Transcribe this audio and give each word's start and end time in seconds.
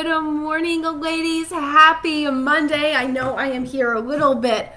Good 0.00 0.22
morning, 0.22 0.82
ladies. 0.82 1.50
Happy 1.50 2.30
Monday. 2.30 2.94
I 2.94 3.08
know 3.08 3.34
I 3.34 3.48
am 3.48 3.64
here 3.64 3.94
a 3.94 4.00
little 4.00 4.36
bit 4.36 4.70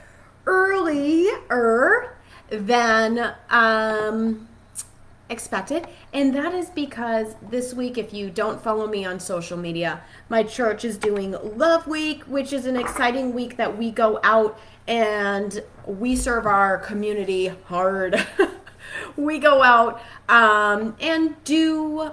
earlier 0.48 2.16
than 2.50 3.36
um, 3.52 4.48
expected. 5.30 5.86
And 6.12 6.34
that 6.34 6.56
is 6.56 6.72
because 6.72 7.36
this 7.52 7.72
week, 7.72 8.00
if 8.00 8.16
you 8.16 8.32
don't 8.32 8.64
follow 8.64 8.88
me 8.88 9.06
on 9.06 9.20
social 9.20 9.60
media, 9.60 10.02
my 10.28 10.42
church 10.42 10.84
is 10.84 10.98
doing 10.98 11.36
Love 11.56 11.86
Week, 11.86 12.24
which 12.24 12.52
is 12.52 12.66
an 12.66 12.76
exciting 12.76 13.36
week 13.36 13.58
that 13.58 13.78
we 13.78 13.92
go 13.92 14.20
out 14.24 14.60
and 14.88 15.62
we 15.86 16.16
serve 16.16 16.48
our 16.48 16.80
community 16.80 17.50
hard. 17.66 18.26
we 19.16 19.38
go 19.38 19.62
out 19.62 20.02
um, 20.28 20.96
and 21.00 21.36
do 21.44 22.12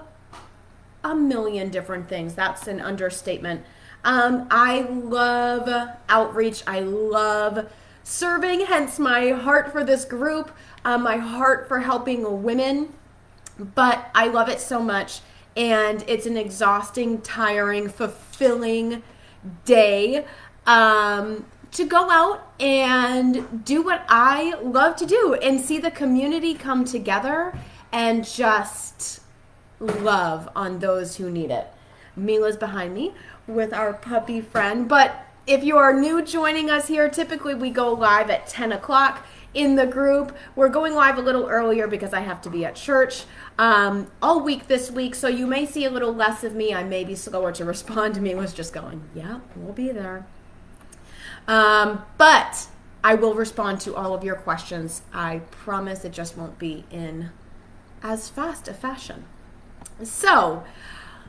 a 1.04 1.14
million 1.14 1.70
different 1.70 2.08
things. 2.08 2.34
That's 2.34 2.66
an 2.66 2.80
understatement. 2.80 3.64
Um, 4.04 4.46
I 4.50 4.82
love 4.82 5.90
outreach. 6.08 6.62
I 6.66 6.80
love 6.80 7.70
serving, 8.04 8.66
hence 8.66 8.98
my 8.98 9.30
heart 9.30 9.70
for 9.70 9.84
this 9.84 10.04
group, 10.04 10.50
um, 10.84 11.02
my 11.02 11.18
heart 11.18 11.68
for 11.68 11.80
helping 11.80 12.42
women. 12.42 12.94
But 13.58 14.10
I 14.14 14.28
love 14.28 14.48
it 14.48 14.60
so 14.60 14.80
much. 14.80 15.20
And 15.56 16.04
it's 16.06 16.24
an 16.26 16.36
exhausting, 16.36 17.20
tiring, 17.20 17.88
fulfilling 17.88 19.02
day 19.64 20.24
um, 20.66 21.44
to 21.72 21.84
go 21.84 22.10
out 22.10 22.52
and 22.60 23.64
do 23.64 23.82
what 23.82 24.04
I 24.08 24.54
love 24.60 24.96
to 24.96 25.06
do 25.06 25.34
and 25.42 25.60
see 25.60 25.78
the 25.78 25.90
community 25.90 26.54
come 26.54 26.84
together 26.84 27.58
and 27.92 28.24
just 28.24 29.20
love 29.80 30.48
on 30.54 30.78
those 30.78 31.16
who 31.16 31.30
need 31.30 31.50
it. 31.50 31.68
Mila's 32.16 32.56
behind 32.56 32.94
me 32.94 33.14
with 33.46 33.72
our 33.72 33.92
puppy 33.92 34.40
friend. 34.40 34.88
But 34.88 35.24
if 35.46 35.64
you 35.64 35.78
are 35.78 35.98
new 35.98 36.22
joining 36.22 36.70
us 36.70 36.88
here, 36.88 37.08
typically 37.08 37.54
we 37.54 37.70
go 37.70 37.92
live 37.92 38.28
at 38.30 38.46
10 38.46 38.72
o'clock 38.72 39.26
in 39.54 39.76
the 39.76 39.86
group. 39.86 40.36
We're 40.54 40.68
going 40.68 40.94
live 40.94 41.18
a 41.18 41.22
little 41.22 41.48
earlier 41.48 41.86
because 41.86 42.12
I 42.12 42.20
have 42.20 42.42
to 42.42 42.50
be 42.50 42.64
at 42.64 42.76
church 42.76 43.24
um, 43.58 44.10
all 44.20 44.40
week 44.40 44.68
this 44.68 44.90
week. 44.90 45.14
So 45.14 45.28
you 45.28 45.46
may 45.46 45.64
see 45.64 45.84
a 45.84 45.90
little 45.90 46.12
less 46.12 46.44
of 46.44 46.54
me. 46.54 46.74
I 46.74 46.84
may 46.84 47.04
be 47.04 47.14
slower 47.14 47.52
to 47.52 47.64
respond 47.66 48.14
to 48.14 48.20
me. 48.20 48.34
Was 48.34 48.52
just 48.52 48.72
going, 48.72 49.02
yeah, 49.14 49.40
we'll 49.56 49.72
be 49.72 49.90
there. 49.90 50.26
Um, 51.46 52.04
but 52.18 52.68
I 53.02 53.14
will 53.14 53.34
respond 53.34 53.80
to 53.82 53.96
all 53.96 54.12
of 54.12 54.22
your 54.22 54.34
questions. 54.34 55.02
I 55.14 55.40
promise 55.50 56.04
it 56.04 56.12
just 56.12 56.36
won't 56.36 56.58
be 56.58 56.84
in 56.90 57.30
as 58.02 58.28
fast 58.28 58.68
a 58.68 58.74
fashion. 58.74 59.24
So, 60.02 60.64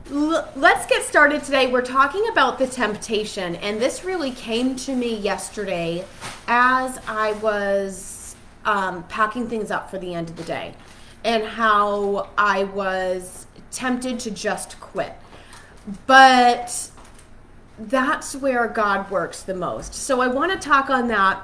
let's 0.09 0.85
get 0.85 1.03
started 1.03 1.43
today. 1.43 1.71
We're 1.71 1.81
talking 1.81 2.27
about 2.29 2.59
the 2.59 2.67
temptation, 2.67 3.55
and 3.57 3.81
this 3.81 4.03
really 4.03 4.31
came 4.31 4.75
to 4.77 4.95
me 4.95 5.16
yesterday 5.16 6.05
as 6.47 6.99
I 7.07 7.33
was 7.33 8.35
um, 8.66 9.03
packing 9.03 9.47
things 9.47 9.71
up 9.71 9.89
for 9.89 9.97
the 9.97 10.13
end 10.13 10.29
of 10.29 10.35
the 10.35 10.43
day, 10.43 10.73
and 11.23 11.43
how 11.43 12.29
I 12.38 12.66
was 12.66 13.47
tempted 13.71 14.19
to 14.21 14.31
just 14.31 14.79
quit. 14.79 15.13
But 16.05 16.91
that's 17.77 18.35
where 18.35 18.67
God 18.67 19.09
works 19.09 19.41
the 19.44 19.55
most. 19.55 19.94
So, 19.94 20.21
I 20.21 20.27
want 20.27 20.51
to 20.51 20.57
talk 20.57 20.89
on 20.89 21.07
that 21.07 21.44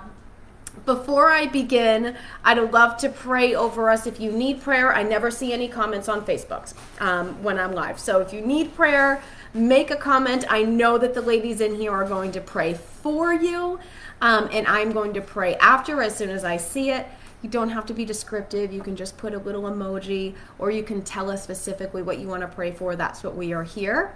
before 0.86 1.31
I 1.31 1.47
begin, 1.47 2.16
I'd 2.44 2.72
love 2.72 2.97
to 2.97 3.09
pray 3.09 3.55
over 3.55 3.89
us. 3.89 4.05
If 4.05 4.19
you 4.19 4.31
need 4.31 4.61
prayer, 4.61 4.94
I 4.94 5.03
never 5.03 5.31
see 5.31 5.52
any 5.52 5.67
comments 5.67 6.08
on 6.08 6.25
Facebook 6.25 6.73
um, 7.02 7.41
when 7.41 7.59
I'm 7.59 7.73
live. 7.73 8.00
So 8.00 8.19
if 8.19 8.31
you 8.33 8.41
need 8.41 8.75
prayer, 8.75 9.22
make 9.53 9.89
a 9.91 9.95
comment. 9.95 10.46
I 10.50 10.63
know 10.63 10.97
that 10.97 11.13
the 11.13 11.22
ladies 11.22 11.62
in 11.62 11.75
here 11.75 11.91
are 11.91 12.07
going 12.07 12.31
to 12.34 12.41
pray 12.41 12.75
for 12.75 13.34
you, 13.34 13.79
um, 14.22 14.50
and 14.51 14.68
I'm 14.68 14.91
going 14.91 15.13
to 15.13 15.22
pray 15.22 15.56
after 15.56 16.01
as 16.01 16.16
soon 16.16 16.29
as 16.29 16.44
I 16.44 16.57
see 16.57 16.91
it. 16.91 17.07
You 17.41 17.50
don't 17.50 17.69
have 17.69 17.85
to 17.88 17.94
be 17.94 18.06
descriptive. 18.06 18.73
You 18.73 18.81
can 18.81 18.96
just 18.96 19.17
put 19.17 19.34
a 19.34 19.38
little 19.38 19.63
emoji, 19.63 20.35
or 20.57 20.72
you 20.72 20.84
can 20.84 21.02
tell 21.03 21.29
us 21.29 21.44
specifically 21.44 22.02
what 22.02 22.17
you 22.19 22.28
want 22.28 22.41
to 22.41 22.47
pray 22.47 22.72
for. 22.72 22.96
That's 22.96 23.23
what 23.23 23.35
we 23.35 23.53
are 23.53 23.63
here 23.63 24.16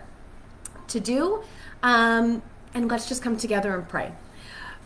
to 0.88 1.00
do. 1.00 1.44
Um, 1.84 2.42
and 2.74 2.90
let's 2.90 3.08
just 3.08 3.22
come 3.22 3.38
together 3.38 3.74
and 3.76 3.88
pray. 3.88 4.12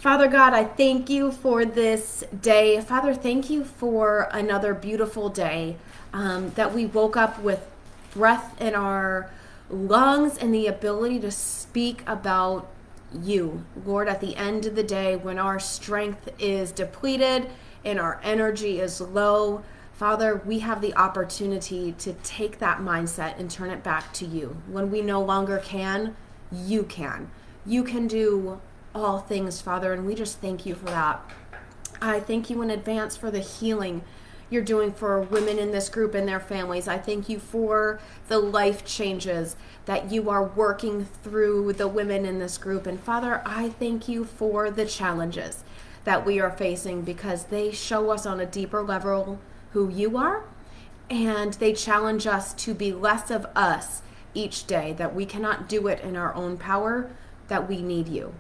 Father 0.04 0.28
God, 0.28 0.52
I 0.52 0.66
thank 0.66 1.10
you 1.10 1.32
for 1.32 1.64
this 1.64 2.26
day. 2.42 2.82
Father, 2.82 3.14
thank 3.14 3.50
you 3.50 3.64
for 3.64 4.28
another 4.34 4.74
beautiful 4.74 5.30
day 5.30 5.78
um, 6.12 6.50
that 6.56 6.74
we 6.74 6.86
woke 6.86 7.16
up 7.16 7.40
with 7.40 7.66
breath 8.14 8.62
in 8.62 8.76
our 8.76 9.32
lungs 9.70 10.38
and 10.38 10.54
the 10.54 10.68
ability 10.68 11.22
to 11.22 11.32
speak 11.32 12.04
about 12.06 12.70
you. 13.14 13.64
Lord, 13.86 14.10
at 14.10 14.20
the 14.20 14.36
end 14.36 14.66
of 14.66 14.76
the 14.76 14.84
day, 14.84 15.16
when 15.16 15.40
our 15.40 15.58
strength 15.58 16.30
is 16.38 16.74
depleted 16.74 17.48
and 17.86 17.98
our 17.98 18.20
energy 18.24 18.82
is 18.82 19.00
low, 19.00 19.64
Father, 19.94 20.42
we 20.46 20.60
have 20.60 20.82
the 20.82 20.94
opportunity 20.98 21.94
to 22.00 22.12
take 22.24 22.60
that 22.60 22.80
mindset 22.80 23.40
and 23.40 23.50
turn 23.50 23.70
it 23.70 23.84
back 23.84 24.12
to 24.16 24.26
you. 24.26 24.58
When 24.68 24.92
we 24.92 25.02
no 25.02 25.22
longer 25.22 25.60
can, 25.60 26.18
you 26.52 26.84
can. 26.84 27.32
You 27.66 27.86
can 27.86 28.08
do 28.08 28.60
all 28.96 29.20
things, 29.20 29.62
Father, 29.62 29.94
and 29.94 30.06
we 30.06 30.16
just 30.16 30.40
thank 30.40 30.66
you 30.66 30.76
for 30.76 30.86
that. 30.86 31.22
I 32.02 32.20
thank 32.20 32.50
you 32.50 32.62
in 32.62 32.70
advance 32.70 33.16
for 33.16 33.32
the 33.32 33.40
healing 33.40 34.04
you're 34.50 34.62
doing 34.62 34.92
for 34.92 35.20
women 35.20 35.58
in 35.58 35.72
this 35.72 35.90
group 35.90 36.14
and 36.14 36.28
their 36.28 36.40
families. 36.40 36.88
I 36.88 36.98
thank 37.00 37.28
you 37.28 37.40
for 37.40 38.00
the 38.28 38.38
life 38.38 38.86
changes 38.86 39.56
that 39.86 40.12
you 40.12 40.30
are 40.30 40.44
working 40.44 41.06
through 41.24 41.74
the 41.74 41.88
women 41.88 42.26
in 42.26 42.40
this 42.40 42.58
group. 42.58 42.86
And 42.86 43.00
Father, 43.00 43.42
I 43.46 43.70
thank 43.70 44.08
you 44.08 44.26
for 44.26 44.70
the 44.70 44.86
challenges 44.86 45.64
that 46.04 46.26
we 46.26 46.40
are 46.40 46.52
facing 46.52 47.02
because 47.02 47.46
they 47.46 47.72
show 47.72 48.12
us 48.12 48.26
on 48.26 48.40
a 48.40 48.46
deeper 48.46 48.84
level 48.84 49.40
who 49.72 49.90
you 49.90 50.18
are 50.18 50.44
and 51.10 51.54
they 51.54 51.74
challenge 51.74 52.28
us 52.28 52.54
to 52.54 52.74
be 52.74 52.92
less 52.92 53.32
of 53.32 53.46
us 53.56 54.02
each 54.34 54.68
day, 54.68 54.94
that 54.94 55.16
we 55.16 55.26
cannot 55.26 55.68
do 55.68 55.88
it 55.88 56.00
in 56.02 56.16
our 56.16 56.34
own 56.36 56.58
power, 56.58 57.10
that 57.48 57.68
we 57.68 57.82
need 57.82 58.08
you. 58.08 58.34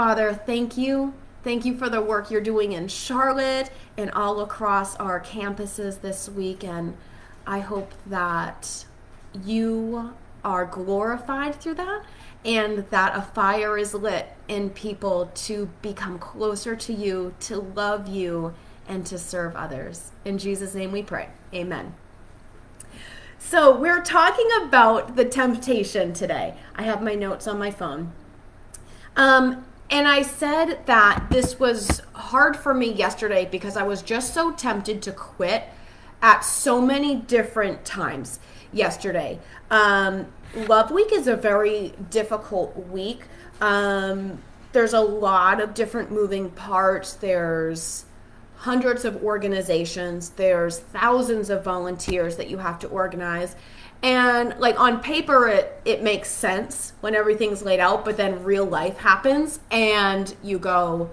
Father, 0.00 0.32
thank 0.32 0.78
you. 0.78 1.12
Thank 1.44 1.66
you 1.66 1.76
for 1.76 1.90
the 1.90 2.00
work 2.00 2.30
you're 2.30 2.40
doing 2.40 2.72
in 2.72 2.88
Charlotte 2.88 3.70
and 3.98 4.10
all 4.12 4.40
across 4.40 4.96
our 4.96 5.20
campuses 5.20 6.00
this 6.00 6.26
week. 6.26 6.64
And 6.64 6.96
I 7.46 7.58
hope 7.58 7.92
that 8.06 8.86
you 9.44 10.14
are 10.42 10.64
glorified 10.64 11.56
through 11.56 11.74
that 11.74 12.06
and 12.46 12.86
that 12.88 13.14
a 13.14 13.20
fire 13.20 13.76
is 13.76 13.92
lit 13.92 14.28
in 14.48 14.70
people 14.70 15.30
to 15.34 15.68
become 15.82 16.18
closer 16.18 16.74
to 16.76 16.94
you, 16.94 17.34
to 17.40 17.58
love 17.58 18.08
you, 18.08 18.54
and 18.88 19.04
to 19.04 19.18
serve 19.18 19.54
others. 19.54 20.12
In 20.24 20.38
Jesus' 20.38 20.74
name 20.74 20.92
we 20.92 21.02
pray. 21.02 21.28
Amen. 21.52 21.94
So, 23.38 23.76
we're 23.76 24.02
talking 24.02 24.48
about 24.62 25.16
the 25.16 25.26
temptation 25.26 26.14
today. 26.14 26.54
I 26.74 26.84
have 26.84 27.02
my 27.02 27.14
notes 27.14 27.46
on 27.46 27.58
my 27.58 27.70
phone. 27.70 28.14
Um, 29.14 29.66
and 29.90 30.06
I 30.06 30.22
said 30.22 30.86
that 30.86 31.26
this 31.30 31.58
was 31.58 32.00
hard 32.12 32.56
for 32.56 32.72
me 32.72 32.92
yesterday 32.92 33.46
because 33.50 33.76
I 33.76 33.82
was 33.82 34.02
just 34.02 34.32
so 34.32 34.52
tempted 34.52 35.02
to 35.02 35.12
quit 35.12 35.64
at 36.22 36.40
so 36.40 36.80
many 36.80 37.16
different 37.16 37.84
times 37.84 38.38
yesterday. 38.72 39.38
Um, 39.70 40.26
Love 40.54 40.90
Week 40.90 41.12
is 41.12 41.26
a 41.26 41.36
very 41.36 41.92
difficult 42.10 42.88
week. 42.88 43.22
Um, 43.60 44.40
there's 44.72 44.92
a 44.92 45.00
lot 45.00 45.60
of 45.60 45.74
different 45.74 46.12
moving 46.12 46.50
parts. 46.50 47.14
There's 47.14 48.04
hundreds 48.56 49.04
of 49.04 49.22
organizations. 49.24 50.30
There's 50.30 50.78
thousands 50.78 51.50
of 51.50 51.64
volunteers 51.64 52.36
that 52.36 52.48
you 52.48 52.58
have 52.58 52.78
to 52.80 52.88
organize 52.88 53.56
and 54.02 54.58
like 54.58 54.78
on 54.80 55.00
paper 55.00 55.46
it 55.48 55.80
it 55.84 56.02
makes 56.02 56.30
sense 56.30 56.94
when 57.00 57.14
everything's 57.14 57.62
laid 57.62 57.80
out 57.80 58.04
but 58.04 58.16
then 58.16 58.42
real 58.42 58.64
life 58.64 58.96
happens 58.98 59.60
and 59.70 60.34
you 60.42 60.58
go 60.58 61.10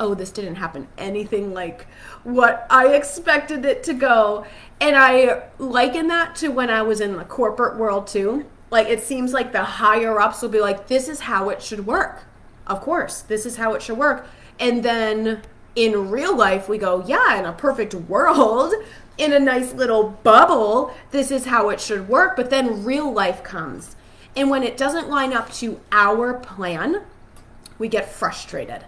oh 0.00 0.14
this 0.14 0.30
didn't 0.30 0.56
happen. 0.56 0.88
Anything 0.96 1.52
like 1.52 1.86
what 2.24 2.66
i 2.70 2.94
expected 2.94 3.64
it 3.64 3.82
to 3.84 3.94
go. 3.94 4.46
And 4.80 4.96
i 4.96 5.44
liken 5.58 6.08
that 6.08 6.36
to 6.36 6.48
when 6.48 6.70
i 6.70 6.82
was 6.82 7.00
in 7.00 7.16
the 7.16 7.24
corporate 7.24 7.76
world 7.76 8.06
too. 8.06 8.46
Like 8.70 8.88
it 8.88 9.02
seems 9.02 9.32
like 9.32 9.52
the 9.52 9.64
higher 9.64 10.20
ups 10.20 10.42
will 10.42 10.50
be 10.50 10.60
like 10.60 10.88
this 10.88 11.08
is 11.08 11.20
how 11.20 11.48
it 11.48 11.62
should 11.62 11.86
work. 11.86 12.24
Of 12.66 12.80
course 12.80 13.22
this 13.22 13.46
is 13.46 13.56
how 13.56 13.74
it 13.74 13.82
should 13.82 13.98
work. 13.98 14.26
And 14.60 14.82
then 14.82 15.42
in 15.74 16.10
real 16.10 16.36
life 16.36 16.68
we 16.68 16.78
go 16.78 17.04
yeah 17.06 17.38
in 17.38 17.44
a 17.44 17.52
perfect 17.52 17.94
world 17.94 18.74
in 19.18 19.32
a 19.32 19.40
nice 19.40 19.74
little 19.74 20.10
bubble, 20.22 20.94
this 21.10 21.30
is 21.30 21.46
how 21.46 21.68
it 21.68 21.80
should 21.80 22.08
work. 22.08 22.36
But 22.36 22.50
then 22.50 22.84
real 22.84 23.12
life 23.12 23.42
comes. 23.42 23.96
And 24.36 24.48
when 24.48 24.62
it 24.62 24.76
doesn't 24.76 25.10
line 25.10 25.32
up 25.32 25.52
to 25.54 25.80
our 25.90 26.34
plan, 26.34 27.02
we 27.78 27.88
get 27.88 28.10
frustrated. 28.10 28.84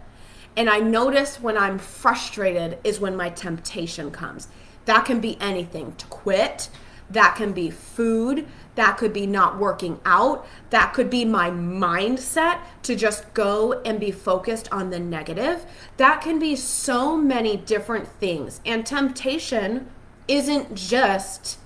And 0.57 0.71
I 0.71 0.79
notice 0.79 1.41
when 1.41 1.59
I'm 1.59 1.79
frustrated 1.79 2.79
is 2.85 3.01
when 3.01 3.17
my 3.17 3.31
temptation 3.31 4.11
comes. 4.11 4.49
That 4.85 5.05
can 5.05 5.21
be 5.21 5.37
anything 5.41 5.95
to 5.97 6.07
quit, 6.07 6.71
That 7.11 7.35
can 7.35 7.53
be 7.53 7.71
food. 7.71 8.47
That 8.77 8.97
could 8.97 9.13
be 9.13 9.27
not 9.27 9.59
working 9.59 10.01
out. 10.05 10.47
That 10.71 10.95
could 10.95 11.11
be 11.11 11.25
my 11.25 11.51
mindset 11.51 12.61
to 12.85 12.95
just 12.95 13.35
go 13.35 13.81
and 13.85 13.99
be 13.99 14.13
focused 14.13 14.69
on 14.73 14.91
the 14.91 15.01
negative. 15.01 15.67
That 15.97 16.23
can 16.23 16.39
be 16.39 16.55
so 16.55 17.17
many 17.17 17.57
different 17.57 18.07
things. 18.07 18.61
And 18.65 18.87
temptation 18.87 19.89
isn't 20.31 20.75
just, 20.75 21.59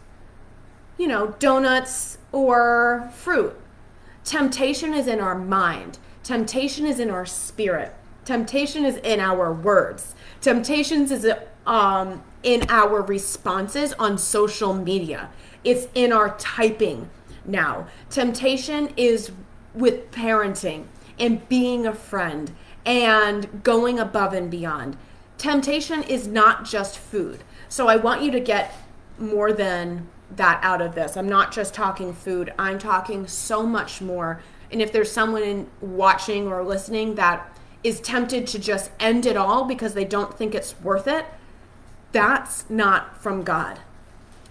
you 0.99 1.07
know, 1.07 1.35
donuts 1.39 2.19
or 2.33 3.11
fruit. 3.15 3.55
Temptation 4.25 4.95
is 4.95 5.07
in 5.07 5.21
our 5.21 5.35
mind, 5.35 5.99
temptation 6.23 6.87
is 6.87 6.99
in 6.99 7.11
our 7.11 7.27
spirit, 7.27 7.95
temptation 8.25 8.85
is 8.85 8.97
in 8.99 9.21
our 9.21 9.53
words, 9.53 10.15
temptations 10.41 11.11
is 11.11 11.31
um, 11.67 12.23
in 12.43 12.65
our 12.69 13.03
responses 13.03 13.93
on 13.95 14.17
social 14.17 14.73
media 14.73 15.29
it's 15.65 15.89
in 15.95 16.13
our 16.13 16.37
typing 16.37 17.09
now. 17.45 17.89
Temptation 18.11 18.93
is 18.97 19.33
with 19.75 20.11
parenting 20.13 20.85
and 21.19 21.49
being 21.49 21.87
a 21.87 21.95
friend 21.95 22.55
and 22.85 23.63
going 23.65 23.99
above 23.99 24.35
and 24.35 24.51
beyond. 24.51 24.97
Temptation 25.39 26.03
is 26.03 26.29
not 26.29 26.65
just 26.65 26.99
food. 26.99 27.43
So 27.75 27.89
I 27.89 27.97
want 27.97 28.23
you 28.23 28.31
to 28.31 28.39
get 28.39 28.73
more 29.19 29.53
than 29.53 30.07
that 30.37 30.61
out 30.63 30.81
of 30.81 30.95
this. 30.95 31.17
I'm 31.17 31.29
not 31.29 31.51
just 31.51 31.75
talking 31.75 32.13
food, 32.13 32.55
I'm 32.57 32.79
talking 32.79 33.27
so 33.27 33.67
much 33.67 34.01
more. 34.01 34.41
And 34.71 34.81
if 34.81 34.93
there's 34.93 35.11
someone 35.11 35.43
in 35.43 35.69
watching 35.81 36.47
or 36.47 36.63
listening 36.63 37.17
that 37.17 37.59
is 37.83 38.01
tempted 38.01 38.47
to 38.47 38.61
just 38.61 38.93
end 39.01 39.27
it 39.27 39.37
all 39.37 39.65
because 39.65 39.95
they 39.95 40.05
don't 40.05 40.39
think 40.39 40.55
it's 40.55 40.81
worth 40.83 41.09
it, 41.09 41.27
that's 42.13 42.71
not 42.71 43.21
from 43.21 43.43
God. 43.43 43.81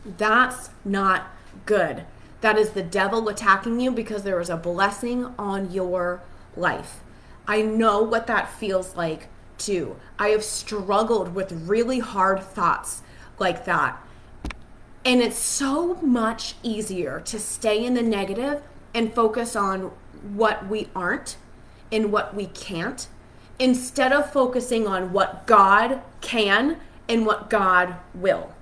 That's 0.05 0.71
not 0.83 1.27
good. 1.65 2.03
That 2.41 2.57
is 2.57 2.71
the 2.71 2.83
devil 2.83 3.29
attacking 3.29 3.79
you 3.79 3.91
because 3.91 4.23
there 4.23 4.41
is 4.41 4.49
a 4.49 4.57
blessing 4.57 5.33
on 5.39 5.71
your 5.71 6.21
life. 6.57 6.99
I 7.47 7.61
know 7.61 8.03
what 8.03 8.27
that 8.27 8.51
feels 8.51 8.97
like 8.97 9.29
too. 9.57 9.95
I 10.19 10.29
have 10.29 10.43
struggled 10.43 11.33
with 11.33 11.53
really 11.53 11.99
hard 11.99 12.43
thoughts 12.43 13.01
like 13.39 13.65
that. 13.65 13.97
And 15.05 15.21
it's 15.21 15.37
so 15.37 15.95
much 15.95 16.55
easier 16.63 17.19
to 17.21 17.39
stay 17.39 17.83
in 17.83 17.93
the 17.93 18.01
negative 18.01 18.61
and 18.93 19.13
focus 19.13 19.55
on 19.55 19.91
what 20.33 20.67
we 20.67 20.87
aren't 20.95 21.37
and 21.91 22.11
what 22.11 22.33
we 22.33 22.45
can't 22.47 23.07
instead 23.59 24.13
of 24.13 24.31
focusing 24.31 24.87
on 24.87 25.11
what 25.11 25.45
God 25.45 26.01
can 26.21 26.77
and 27.09 27.25
what 27.25 27.49
God 27.49 27.95
will 28.13 28.53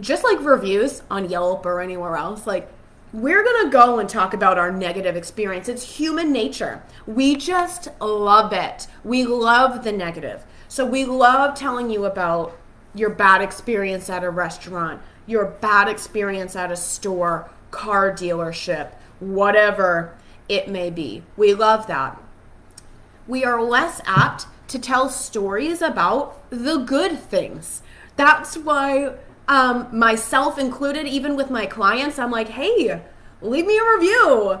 just 0.00 0.24
like 0.24 0.40
reviews 0.40 1.02
on 1.10 1.28
Yelp 1.28 1.66
or 1.66 1.80
anywhere 1.80 2.16
else, 2.16 2.46
like 2.46 2.68
we're 3.12 3.44
going 3.44 3.66
to 3.66 3.70
go 3.70 3.98
and 3.98 4.08
talk 4.08 4.32
about 4.32 4.58
our 4.58 4.72
negative 4.72 5.16
experience. 5.16 5.68
It's 5.68 5.96
human 5.98 6.32
nature. 6.32 6.82
We 7.06 7.36
just 7.36 7.88
love 8.00 8.52
it. 8.52 8.86
We 9.04 9.24
love 9.24 9.84
the 9.84 9.92
negative. 9.92 10.44
So 10.68 10.86
we 10.86 11.04
love 11.04 11.54
telling 11.54 11.90
you 11.90 12.06
about 12.06 12.56
your 12.94 13.10
bad 13.10 13.40
experience 13.40 14.10
at 14.10 14.24
a 14.24 14.30
restaurant, 14.30 15.00
your 15.26 15.46
bad 15.46 15.88
experience 15.88 16.56
at 16.56 16.70
a 16.70 16.76
store, 16.76 17.50
car 17.70 18.12
dealership, 18.12 18.92
whatever 19.20 20.16
it 20.48 20.68
may 20.68 20.90
be. 20.90 21.22
We 21.36 21.54
love 21.54 21.86
that. 21.86 22.20
We 23.26 23.44
are 23.44 23.62
less 23.62 24.00
apt 24.04 24.46
to 24.68 24.78
tell 24.78 25.08
stories 25.08 25.80
about 25.80 26.38
the 26.50 26.78
good 26.78 27.18
things. 27.18 27.82
That's 28.16 28.56
why 28.56 29.14
um, 29.48 29.88
myself 29.96 30.58
included, 30.58 31.06
even 31.06 31.36
with 31.36 31.50
my 31.50 31.66
clients, 31.66 32.18
I'm 32.18 32.30
like, 32.30 32.48
hey, 32.48 33.02
leave 33.40 33.66
me 33.66 33.78
a 33.78 33.96
review. 33.96 34.60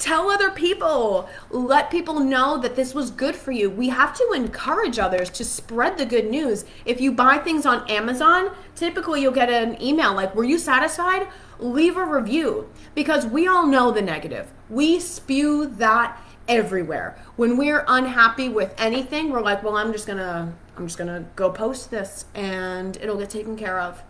Tell 0.00 0.30
other 0.30 0.50
people. 0.50 1.28
Let 1.50 1.90
people 1.90 2.20
know 2.20 2.56
that 2.56 2.74
this 2.74 2.94
was 2.94 3.10
good 3.10 3.36
for 3.36 3.52
you. 3.52 3.68
We 3.68 3.90
have 3.90 4.16
to 4.16 4.32
encourage 4.34 4.98
others 4.98 5.28
to 5.28 5.44
spread 5.44 5.98
the 5.98 6.06
good 6.06 6.30
news. 6.30 6.64
If 6.86 7.02
you 7.02 7.12
buy 7.12 7.36
things 7.36 7.66
on 7.66 7.88
Amazon, 7.90 8.50
typically 8.74 9.20
you'll 9.20 9.32
get 9.32 9.50
an 9.50 9.80
email 9.80 10.14
like, 10.14 10.34
Were 10.34 10.42
you 10.42 10.58
satisfied? 10.58 11.28
Leave 11.58 11.98
a 11.98 12.04
review 12.04 12.70
because 12.94 13.26
we 13.26 13.46
all 13.46 13.66
know 13.66 13.90
the 13.90 14.00
negative. 14.00 14.50
We 14.70 15.00
spew 15.00 15.66
that 15.66 16.18
everywhere. 16.48 17.18
When 17.36 17.58
we're 17.58 17.84
unhappy 17.86 18.48
with 18.48 18.74
anything, 18.78 19.28
we're 19.28 19.42
like, 19.42 19.62
Well, 19.62 19.76
I'm 19.76 19.92
just 19.92 20.06
gonna. 20.06 20.56
I'm 20.78 20.86
just 20.86 20.96
gonna 20.96 21.26
go 21.36 21.50
post 21.50 21.90
this 21.90 22.24
and 22.34 22.96
it'll 22.96 23.18
get 23.18 23.28
taken 23.28 23.54
care 23.54 23.78
of. 23.78 24.02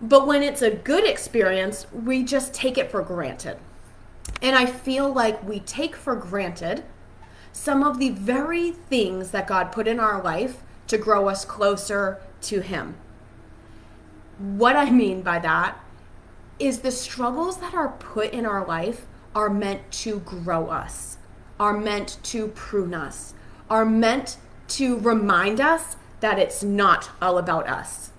But 0.00 0.26
when 0.26 0.42
it's 0.42 0.62
a 0.62 0.70
good 0.70 1.04
experience, 1.04 1.86
we 1.92 2.22
just 2.22 2.54
take 2.54 2.78
it 2.78 2.90
for 2.90 3.02
granted. 3.02 3.58
And 4.42 4.56
I 4.56 4.66
feel 4.66 5.12
like 5.12 5.46
we 5.46 5.60
take 5.60 5.96
for 5.96 6.14
granted 6.14 6.84
some 7.52 7.82
of 7.82 7.98
the 7.98 8.10
very 8.10 8.70
things 8.70 9.30
that 9.30 9.46
God 9.46 9.72
put 9.72 9.88
in 9.88 9.98
our 9.98 10.22
life 10.22 10.62
to 10.88 10.98
grow 10.98 11.28
us 11.28 11.44
closer 11.44 12.20
to 12.42 12.60
Him. 12.60 12.96
What 14.38 14.76
I 14.76 14.90
mean 14.90 15.22
by 15.22 15.38
that 15.40 15.78
is 16.58 16.80
the 16.80 16.90
struggles 16.90 17.58
that 17.58 17.74
are 17.74 17.88
put 17.88 18.32
in 18.32 18.46
our 18.46 18.66
life 18.66 19.06
are 19.34 19.50
meant 19.50 19.90
to 19.90 20.20
grow 20.20 20.68
us, 20.68 21.18
are 21.58 21.76
meant 21.76 22.18
to 22.24 22.48
prune 22.48 22.94
us, 22.94 23.34
are 23.68 23.84
meant 23.84 24.36
to 24.68 24.98
remind 24.98 25.60
us 25.60 25.96
that 26.20 26.38
it's 26.38 26.62
not 26.62 27.10
all 27.20 27.38
about 27.38 27.68
us 27.68 28.10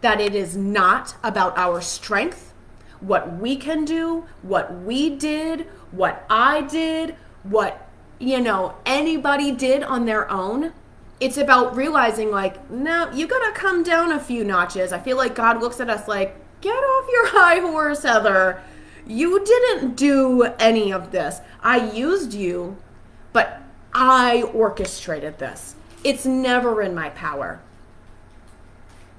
that 0.00 0.20
it 0.20 0.34
is 0.34 0.56
not 0.56 1.16
about 1.22 1.56
our 1.56 1.80
strength, 1.80 2.52
what 3.00 3.38
we 3.38 3.56
can 3.56 3.84
do, 3.84 4.26
what 4.42 4.82
we 4.82 5.10
did, 5.10 5.62
what 5.90 6.24
I 6.28 6.62
did, 6.62 7.16
what, 7.42 7.88
you 8.18 8.40
know, 8.40 8.74
anybody 8.84 9.52
did 9.52 9.82
on 9.82 10.06
their 10.06 10.30
own. 10.30 10.72
It's 11.20 11.38
about 11.38 11.76
realizing, 11.76 12.30
like, 12.30 12.70
no, 12.70 13.10
you 13.12 13.26
gotta 13.26 13.52
come 13.52 13.82
down 13.82 14.12
a 14.12 14.20
few 14.20 14.44
notches. 14.44 14.92
I 14.92 14.98
feel 14.98 15.16
like 15.16 15.34
God 15.34 15.60
looks 15.60 15.80
at 15.80 15.90
us 15.90 16.06
like, 16.08 16.36
get 16.60 16.72
off 16.72 17.08
your 17.10 17.26
high 17.30 17.60
horse, 17.60 18.02
Heather. 18.02 18.62
You 19.06 19.44
didn't 19.44 19.94
do 19.94 20.42
any 20.58 20.92
of 20.92 21.12
this. 21.12 21.40
I 21.62 21.92
used 21.92 22.34
you, 22.34 22.76
but 23.32 23.62
I 23.94 24.42
orchestrated 24.42 25.38
this. 25.38 25.76
It's 26.02 26.26
never 26.26 26.82
in 26.82 26.94
my 26.94 27.10
power 27.10 27.60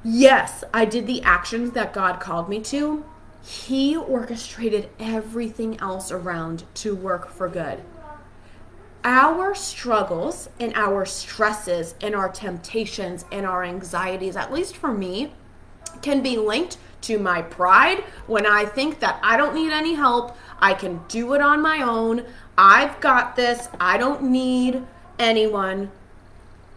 yes, 0.07 0.63
I 0.73 0.85
did 0.85 1.05
the 1.05 1.21
actions 1.23 1.71
that 1.71 1.93
God 1.93 2.19
called 2.19 2.49
me 2.49 2.61
to. 2.61 3.03
He 3.47 3.95
orchestrated 3.95 4.89
everything 4.99 5.79
else 5.79 6.11
around 6.11 6.65
to 6.75 6.93
work 6.93 7.29
for 7.29 7.47
good. 7.47 7.81
Our 9.05 9.55
struggles 9.55 10.49
and 10.59 10.73
our 10.75 11.05
stresses 11.05 11.95
and 12.01 12.13
our 12.13 12.27
temptations 12.27 13.23
and 13.31 13.45
our 13.45 13.63
anxieties, 13.63 14.35
at 14.35 14.51
least 14.51 14.75
for 14.75 14.93
me, 14.93 15.31
can 16.01 16.21
be 16.21 16.35
linked 16.35 16.77
to 17.03 17.19
my 17.19 17.41
pride 17.41 18.03
when 18.27 18.45
I 18.45 18.65
think 18.65 18.99
that 18.99 19.17
I 19.23 19.37
don't 19.37 19.55
need 19.55 19.71
any 19.71 19.93
help. 19.93 20.35
I 20.59 20.73
can 20.73 20.99
do 21.07 21.33
it 21.33 21.39
on 21.39 21.61
my 21.61 21.81
own. 21.81 22.25
I've 22.57 22.99
got 22.99 23.37
this. 23.37 23.69
I 23.79 23.97
don't 23.97 24.23
need 24.23 24.85
anyone 25.17 25.89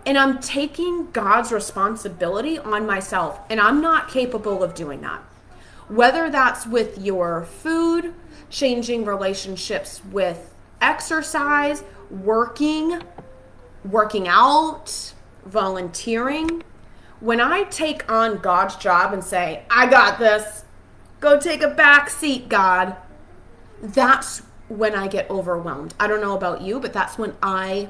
and 0.07 0.17
I'm 0.17 0.39
taking 0.39 1.11
God's 1.11 1.53
responsibility 1.53 2.59
on 2.59 2.87
myself, 2.87 3.39
and 3.50 3.61
I'm 3.61 3.81
not 3.81 4.09
capable 4.09 4.62
of 4.62 4.75
doing 4.75 5.03
that. 5.03 5.23
Whether 5.91 6.31
that's 6.31 6.67
with 6.67 6.99
your 6.99 7.45
food, 7.45 8.15
changing 8.49 9.05
relationships 9.05 10.01
with 10.13 10.55
exercise, 10.81 11.83
working, 12.11 13.03
working 13.85 14.29
out, 14.29 15.15
volunteering. 15.45 16.63
When 17.21 17.41
I 17.41 17.65
take 17.65 18.11
on 18.11 18.39
God's 18.39 18.77
job 18.77 19.13
and 19.13 19.23
say, 19.23 19.65
I 19.69 19.89
got 19.89 20.19
this, 20.19 20.65
go 21.19 21.39
take 21.39 21.63
a 21.63 21.69
back 21.69 22.09
seat, 22.09 22.49
God, 22.49 22.97
that's 23.83 24.43
when 24.69 24.95
I 24.95 25.09
get 25.09 25.29
overwhelmed. 25.29 25.95
I 25.99 26.07
don't 26.07 26.21
know 26.21 26.37
about 26.37 26.63
you, 26.63 26.79
but 26.79 26.93
that's 26.93 27.19
when 27.19 27.35
I 27.43 27.89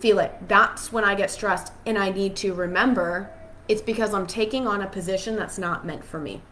feel 0.00 0.18
it. 0.18 0.32
That's 0.48 0.90
when 0.90 1.04
I 1.04 1.14
get 1.14 1.30
stressed. 1.30 1.72
And 1.84 1.98
I 1.98 2.10
need 2.10 2.36
to 2.36 2.54
remember 2.54 3.30
it's 3.68 3.82
because 3.82 4.12
I'm 4.12 4.26
taking 4.26 4.66
on 4.66 4.82
a 4.82 4.86
position 4.86 5.36
that's 5.36 5.58
not 5.58 5.86
meant 5.86 6.04
for 6.04 6.18
me. 6.18 6.42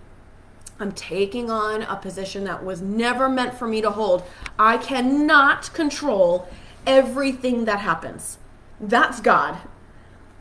I'm 0.81 0.93
taking 0.93 1.51
on 1.51 1.83
a 1.83 1.97
position 1.97 2.45
that 2.45 2.65
was 2.65 2.83
never 2.83 3.29
meant 3.29 3.55
for 3.55 3.69
me 3.69 3.81
to 3.83 3.91
hold. 3.91 4.25
I 4.59 4.79
cannot 4.79 5.73
control 5.75 6.49
everything 6.87 7.65
that 7.67 7.81
happens. 7.81 8.39
That's 8.81 9.21
God. 9.21 9.59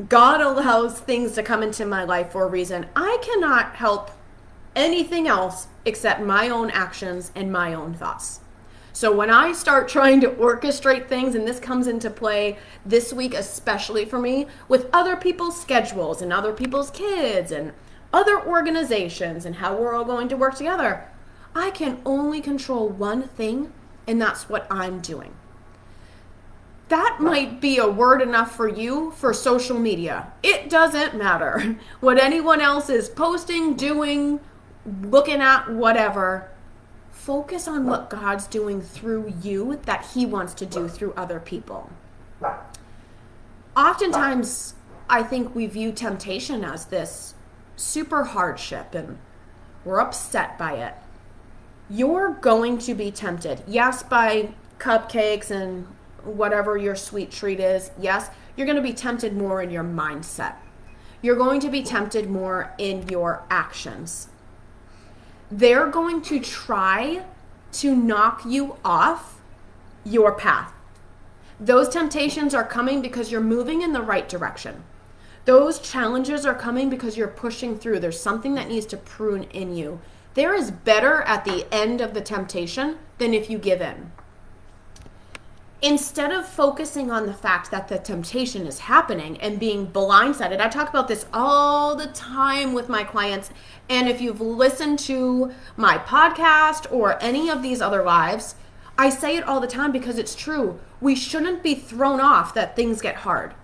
God 0.09 0.41
allows 0.41 0.99
things 0.99 1.33
to 1.33 1.43
come 1.43 1.61
into 1.61 1.85
my 1.85 2.03
life 2.03 2.31
for 2.31 2.43
a 2.43 2.49
reason. 2.49 2.87
I 2.95 3.19
cannot 3.21 3.75
help 3.75 4.11
anything 4.75 5.27
else 5.27 5.67
except 5.85 6.21
my 6.21 6.49
own 6.49 6.71
actions 6.71 7.31
and 7.35 7.51
my 7.51 7.73
own 7.73 7.93
thoughts. 7.93 8.39
So 8.93 9.15
when 9.15 9.29
I 9.29 9.53
start 9.53 9.87
trying 9.87 10.19
to 10.21 10.29
orchestrate 10.29 11.07
things, 11.07 11.33
and 11.33 11.47
this 11.47 11.59
comes 11.59 11.87
into 11.87 12.09
play 12.09 12.57
this 12.85 13.13
week, 13.13 13.33
especially 13.33 14.05
for 14.05 14.19
me, 14.19 14.47
with 14.67 14.89
other 14.91 15.15
people's 15.15 15.59
schedules 15.59 16.21
and 16.21 16.33
other 16.33 16.51
people's 16.51 16.89
kids 16.91 17.51
and 17.51 17.71
other 18.13 18.41
organizations 18.45 19.45
and 19.45 19.55
how 19.55 19.75
we're 19.75 19.93
all 19.93 20.03
going 20.03 20.27
to 20.29 20.37
work 20.37 20.55
together, 20.55 21.07
I 21.55 21.71
can 21.71 22.01
only 22.05 22.41
control 22.41 22.89
one 22.89 23.23
thing, 23.23 23.71
and 24.07 24.21
that's 24.21 24.49
what 24.49 24.67
I'm 24.69 24.99
doing. 24.99 25.33
That 26.89 27.17
might 27.21 27.61
be 27.61 27.77
a 27.77 27.87
word 27.87 28.21
enough 28.21 28.53
for 28.53 28.67
you 28.67 29.11
for 29.11 29.33
social 29.33 29.79
media. 29.79 30.33
It 30.43 30.69
doesn't 30.69 31.15
matter 31.15 31.77
what 32.01 32.21
anyone 32.21 32.59
else 32.59 32.89
is 32.89 33.07
posting, 33.07 33.75
doing, 33.75 34.41
looking 35.01 35.41
at, 35.41 35.69
whatever. 35.71 36.49
Focus 37.11 37.67
on 37.67 37.85
what 37.85 38.09
God's 38.09 38.47
doing 38.47 38.81
through 38.81 39.33
you 39.41 39.79
that 39.85 40.05
He 40.13 40.25
wants 40.25 40.53
to 40.55 40.65
do 40.65 40.87
through 40.87 41.13
other 41.13 41.39
people. 41.39 41.89
Oftentimes, 43.77 44.73
I 45.09 45.23
think 45.23 45.55
we 45.55 45.67
view 45.67 45.91
temptation 45.91 46.65
as 46.65 46.85
this 46.85 47.35
super 47.81 48.23
hardship 48.23 48.93
and 48.93 49.17
we're 49.83 49.99
upset 49.99 50.57
by 50.57 50.73
it. 50.73 50.93
You're 51.89 52.31
going 52.33 52.77
to 52.79 52.93
be 52.93 53.11
tempted. 53.11 53.63
Yes, 53.67 54.03
by 54.03 54.53
cupcakes 54.79 55.51
and 55.51 55.87
whatever 56.23 56.77
your 56.77 56.95
sweet 56.95 57.31
treat 57.31 57.59
is. 57.59 57.91
Yes, 57.99 58.29
you're 58.55 58.67
going 58.67 58.77
to 58.77 58.83
be 58.83 58.93
tempted 58.93 59.35
more 59.35 59.61
in 59.61 59.71
your 59.71 59.83
mindset. 59.83 60.55
You're 61.21 61.35
going 61.35 61.59
to 61.61 61.69
be 61.69 61.83
tempted 61.83 62.29
more 62.29 62.73
in 62.77 63.07
your 63.09 63.43
actions. 63.49 64.29
They're 65.49 65.87
going 65.87 66.21
to 66.23 66.39
try 66.39 67.25
to 67.73 67.95
knock 67.95 68.43
you 68.45 68.77
off 68.85 69.41
your 70.03 70.33
path. 70.33 70.73
Those 71.59 71.89
temptations 71.89 72.53
are 72.53 72.63
coming 72.63 73.01
because 73.01 73.31
you're 73.31 73.41
moving 73.41 73.81
in 73.81 73.93
the 73.93 74.01
right 74.01 74.27
direction. 74.27 74.83
Those 75.45 75.79
challenges 75.79 76.45
are 76.45 76.53
coming 76.53 76.89
because 76.89 77.17
you're 77.17 77.27
pushing 77.27 77.77
through. 77.77 77.99
There's 77.99 78.19
something 78.19 78.53
that 78.55 78.67
needs 78.67 78.85
to 78.87 78.97
prune 78.97 79.43
in 79.45 79.75
you. 79.75 79.99
There 80.35 80.53
is 80.53 80.71
better 80.71 81.23
at 81.23 81.45
the 81.45 81.65
end 81.73 81.99
of 81.99 82.13
the 82.13 82.21
temptation 82.21 82.99
than 83.17 83.33
if 83.33 83.49
you 83.49 83.57
give 83.57 83.81
in. 83.81 84.11
Instead 85.81 86.31
of 86.31 86.47
focusing 86.47 87.09
on 87.09 87.25
the 87.25 87.33
fact 87.33 87.71
that 87.71 87.87
the 87.87 87.97
temptation 87.97 88.67
is 88.67 88.81
happening 88.81 89.35
and 89.41 89.59
being 89.59 89.87
blindsided, 89.87 90.61
I 90.61 90.69
talk 90.69 90.89
about 90.89 91.07
this 91.07 91.25
all 91.33 91.95
the 91.95 92.07
time 92.07 92.73
with 92.73 92.87
my 92.87 93.03
clients. 93.03 93.49
And 93.89 94.07
if 94.07 94.21
you've 94.21 94.41
listened 94.41 94.99
to 94.99 95.51
my 95.75 95.97
podcast 95.97 96.91
or 96.91 97.21
any 97.21 97.49
of 97.49 97.63
these 97.63 97.81
other 97.81 98.03
lives, 98.03 98.53
I 98.95 99.09
say 99.09 99.35
it 99.37 99.43
all 99.43 99.59
the 99.59 99.65
time 99.65 99.91
because 99.91 100.19
it's 100.19 100.35
true. 100.35 100.79
We 101.01 101.15
shouldn't 101.15 101.63
be 101.63 101.73
thrown 101.73 102.21
off 102.21 102.53
that 102.53 102.75
things 102.75 103.01
get 103.01 103.15
hard 103.15 103.55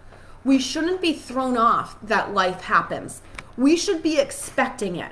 we 0.47 0.57
shouldn't 0.57 1.01
be 1.01 1.11
thrown 1.11 1.57
off 1.57 1.97
that 2.01 2.33
life 2.33 2.61
happens. 2.61 3.21
We 3.57 3.75
should 3.75 4.01
be 4.01 4.17
expecting 4.17 4.95
it. 4.95 5.11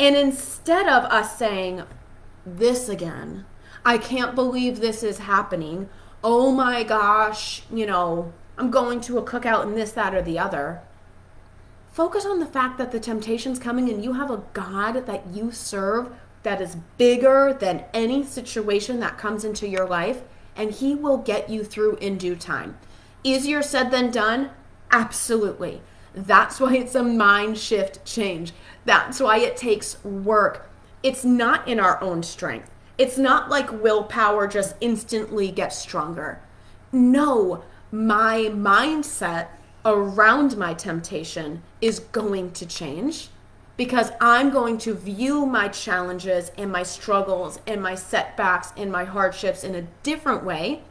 And 0.00 0.16
instead 0.16 0.88
of 0.88 1.04
us 1.04 1.38
saying, 1.38 1.84
this 2.44 2.88
again, 2.88 3.46
I 3.84 3.98
can't 3.98 4.34
believe 4.34 4.80
this 4.80 5.04
is 5.04 5.18
happening. 5.18 5.88
Oh 6.24 6.50
my 6.50 6.82
gosh, 6.82 7.62
you 7.72 7.86
know, 7.86 8.32
I'm 8.58 8.72
going 8.72 9.00
to 9.02 9.16
a 9.18 9.22
cookout 9.22 9.62
and 9.62 9.76
this, 9.76 9.92
that, 9.92 10.12
or 10.12 10.22
the 10.22 10.40
other. 10.40 10.82
Focus 11.92 12.26
on 12.26 12.40
the 12.40 12.46
fact 12.46 12.76
that 12.78 12.90
the 12.90 12.98
temptation's 12.98 13.60
coming 13.60 13.88
and 13.88 14.02
you 14.02 14.14
have 14.14 14.32
a 14.32 14.42
God 14.54 15.06
that 15.06 15.28
you 15.32 15.52
serve 15.52 16.12
that 16.42 16.60
is 16.60 16.78
bigger 16.98 17.56
than 17.58 17.84
any 17.94 18.24
situation 18.24 18.98
that 18.98 19.18
comes 19.18 19.44
into 19.44 19.68
your 19.68 19.86
life, 19.86 20.22
and 20.56 20.72
He 20.72 20.96
will 20.96 21.18
get 21.18 21.48
you 21.48 21.62
through 21.62 21.94
in 21.96 22.18
due 22.18 22.34
time. 22.34 22.76
Easier 23.22 23.62
said 23.62 23.92
than 23.92 24.10
done, 24.10 24.50
Absolutely. 24.94 25.82
That's 26.14 26.60
why 26.60 26.76
it's 26.76 26.94
a 26.94 27.02
mind 27.02 27.58
shift 27.58 28.04
change. 28.04 28.52
That's 28.84 29.18
why 29.18 29.38
it 29.38 29.56
takes 29.56 30.02
work. 30.04 30.70
It's 31.02 31.24
not 31.24 31.66
in 31.66 31.80
our 31.80 32.00
own 32.00 32.22
strength. 32.22 32.70
It's 32.96 33.18
not 33.18 33.50
like 33.50 33.82
willpower 33.82 34.46
just 34.46 34.76
instantly 34.80 35.50
gets 35.50 35.76
stronger. 35.76 36.40
No, 36.92 37.64
my 37.90 38.50
mindset 38.52 39.48
around 39.84 40.56
my 40.56 40.74
temptation 40.74 41.64
is 41.80 41.98
going 41.98 42.52
to 42.52 42.64
change 42.64 43.30
because 43.76 44.12
I'm 44.20 44.50
going 44.50 44.78
to 44.78 44.94
view 44.94 45.44
my 45.44 45.66
challenges 45.66 46.52
and 46.56 46.70
my 46.70 46.84
struggles 46.84 47.58
and 47.66 47.82
my 47.82 47.96
setbacks 47.96 48.72
and 48.76 48.92
my 48.92 49.02
hardships 49.02 49.64
in 49.64 49.74
a 49.74 49.88
different 50.04 50.44
way 50.44 50.82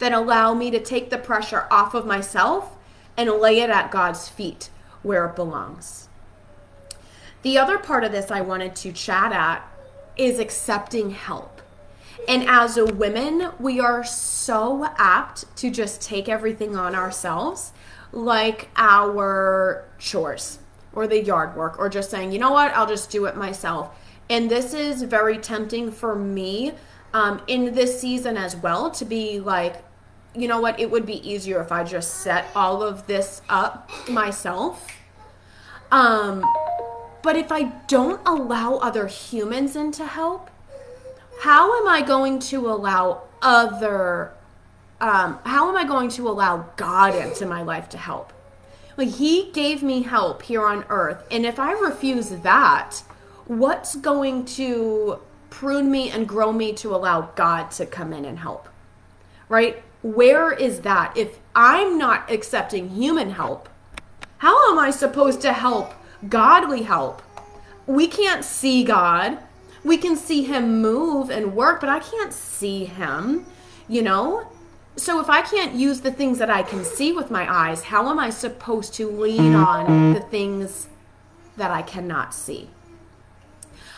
that 0.00 0.12
allow 0.12 0.52
me 0.52 0.72
to 0.72 0.80
take 0.80 1.10
the 1.10 1.18
pressure 1.18 1.68
off 1.70 1.94
of 1.94 2.04
myself 2.04 2.76
and 3.16 3.30
lay 3.30 3.60
it 3.60 3.70
at 3.70 3.90
God's 3.90 4.28
feet 4.28 4.70
where 5.02 5.26
it 5.26 5.36
belongs. 5.36 6.08
The 7.42 7.58
other 7.58 7.78
part 7.78 8.04
of 8.04 8.12
this 8.12 8.30
I 8.30 8.40
wanted 8.40 8.76
to 8.76 8.92
chat 8.92 9.32
at 9.32 9.68
is 10.16 10.38
accepting 10.38 11.10
help. 11.10 11.60
And 12.28 12.44
as 12.48 12.76
a 12.76 12.84
women, 12.84 13.50
we 13.58 13.80
are 13.80 14.04
so 14.04 14.88
apt 14.96 15.56
to 15.56 15.70
just 15.70 16.00
take 16.00 16.28
everything 16.28 16.76
on 16.76 16.94
ourselves, 16.94 17.72
like 18.12 18.68
our 18.76 19.84
chores 19.98 20.60
or 20.92 21.06
the 21.06 21.22
yard 21.22 21.56
work, 21.56 21.78
or 21.78 21.88
just 21.88 22.10
saying, 22.10 22.32
you 22.32 22.38
know 22.38 22.52
what, 22.52 22.72
I'll 22.74 22.86
just 22.86 23.10
do 23.10 23.24
it 23.24 23.36
myself. 23.36 23.98
And 24.30 24.50
this 24.50 24.72
is 24.72 25.02
very 25.02 25.38
tempting 25.38 25.90
for 25.90 26.14
me 26.14 26.74
um, 27.12 27.42
in 27.46 27.74
this 27.74 28.00
season 28.00 28.36
as 28.36 28.54
well 28.54 28.90
to 28.92 29.04
be 29.04 29.40
like, 29.40 29.82
you 30.34 30.48
know 30.48 30.60
what, 30.60 30.80
it 30.80 30.90
would 30.90 31.06
be 31.06 31.28
easier 31.28 31.60
if 31.60 31.70
I 31.70 31.84
just 31.84 32.22
set 32.22 32.46
all 32.54 32.82
of 32.82 33.06
this 33.06 33.42
up 33.48 33.90
myself. 34.08 34.90
Um, 35.90 36.42
but 37.22 37.36
if 37.36 37.52
I 37.52 37.64
don't 37.86 38.20
allow 38.26 38.76
other 38.76 39.06
humans 39.06 39.76
in 39.76 39.92
to 39.92 40.06
help, 40.06 40.50
how 41.40 41.78
am 41.80 41.88
I 41.88 42.02
going 42.02 42.38
to 42.38 42.70
allow 42.70 43.22
other, 43.42 44.32
um, 45.00 45.38
how 45.44 45.68
am 45.68 45.76
I 45.76 45.84
going 45.84 46.08
to 46.10 46.28
allow 46.28 46.68
God 46.76 47.14
into 47.14 47.46
my 47.46 47.62
life 47.62 47.88
to 47.90 47.98
help? 47.98 48.32
Like, 48.96 49.08
He 49.08 49.50
gave 49.52 49.82
me 49.82 50.02
help 50.02 50.42
here 50.42 50.66
on 50.66 50.84
earth. 50.88 51.24
And 51.30 51.44
if 51.44 51.58
I 51.58 51.72
refuse 51.72 52.30
that, 52.30 52.96
what's 53.46 53.96
going 53.96 54.44
to 54.46 55.18
prune 55.50 55.90
me 55.90 56.10
and 56.10 56.26
grow 56.26 56.52
me 56.52 56.72
to 56.74 56.94
allow 56.94 57.32
God 57.34 57.70
to 57.72 57.86
come 57.86 58.12
in 58.12 58.24
and 58.24 58.38
help? 58.38 58.68
Right? 59.48 59.82
Where 60.02 60.52
is 60.52 60.80
that? 60.80 61.16
If 61.16 61.38
I'm 61.54 61.96
not 61.96 62.30
accepting 62.30 62.90
human 62.90 63.30
help, 63.30 63.68
how 64.38 64.72
am 64.72 64.78
I 64.78 64.90
supposed 64.90 65.40
to 65.42 65.52
help 65.52 65.94
godly 66.28 66.82
help? 66.82 67.22
We 67.86 68.08
can't 68.08 68.44
see 68.44 68.84
God. 68.84 69.38
We 69.84 69.96
can 69.96 70.16
see 70.16 70.42
him 70.42 70.82
move 70.82 71.30
and 71.30 71.54
work, 71.54 71.80
but 71.80 71.88
I 71.88 72.00
can't 72.00 72.32
see 72.32 72.84
him, 72.84 73.46
you 73.88 74.02
know? 74.02 74.48
So 74.96 75.20
if 75.20 75.30
I 75.30 75.40
can't 75.42 75.74
use 75.74 76.00
the 76.00 76.12
things 76.12 76.38
that 76.38 76.50
I 76.50 76.62
can 76.62 76.84
see 76.84 77.12
with 77.12 77.30
my 77.30 77.50
eyes, 77.50 77.84
how 77.84 78.08
am 78.10 78.18
I 78.18 78.30
supposed 78.30 78.94
to 78.94 79.10
lean 79.10 79.54
on 79.54 80.12
the 80.12 80.20
things 80.20 80.88
that 81.56 81.70
I 81.70 81.82
cannot 81.82 82.34
see? 82.34 82.68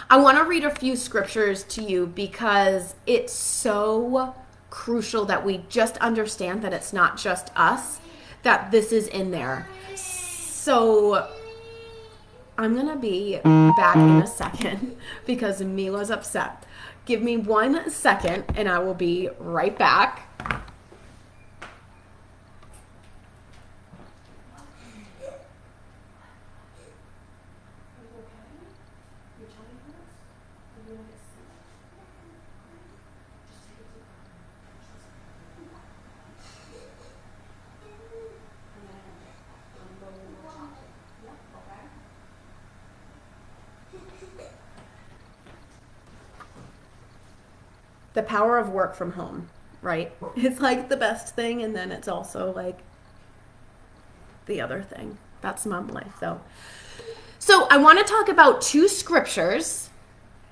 I 0.09 0.19
want 0.19 0.39
to 0.39 0.45
read 0.45 0.65
a 0.65 0.71
few 0.71 0.97
scriptures 0.97 1.65
to 1.65 1.83
you 1.83 2.07
because 2.07 2.95
it's 3.07 3.33
so 3.33 4.35
crucial 4.85 5.25
that 5.25 5.43
we 5.43 5.65
just 5.71 5.97
understand 5.97 6.61
that 6.61 6.75
it's 6.75 6.93
not 6.93 7.17
just 7.17 7.51
us, 7.57 8.01
that 8.43 8.71
this 8.71 8.93
is 8.93 9.09
in 9.09 9.31
there. 9.31 9.67
So 9.95 11.27
I'm 12.59 12.75
going 12.75 12.89
to 12.89 12.97
be 12.97 13.41
back 13.43 13.97
in 13.97 14.21
a 14.21 14.27
second 14.27 14.99
because 15.27 15.63
Mila's 15.63 16.11
upset. 16.11 16.65
Give 17.07 17.23
me 17.23 17.39
one 17.39 17.89
second 17.89 18.45
and 18.57 18.69
I 18.69 18.79
will 18.79 18.93
be 18.93 19.31
right 19.39 19.77
back. 19.79 20.24
The 48.15 48.23
power 48.23 48.59
of 48.59 48.71
work 48.71 48.95
from 48.95 49.13
home, 49.13 49.49
right? 49.83 50.13
It's 50.37 50.61
like 50.61 50.89
the 50.89 50.97
best 50.97 51.35
thing, 51.35 51.63
and 51.63 51.77
then 51.77 51.93
it's 51.93 52.09
also 52.09 52.53
like 52.53 52.79
the 54.47 54.61
other 54.61 54.83
thing. 54.83 55.19
That's 55.41 55.67
mom 55.67 55.89
life, 55.89 56.15
though. 56.21 56.41
So 57.39 57.67
I 57.71 57.77
want 57.77 57.99
to 57.99 58.05
talk 58.05 58.29
about 58.29 58.63
two 58.63 58.89
scriptures 58.89 59.91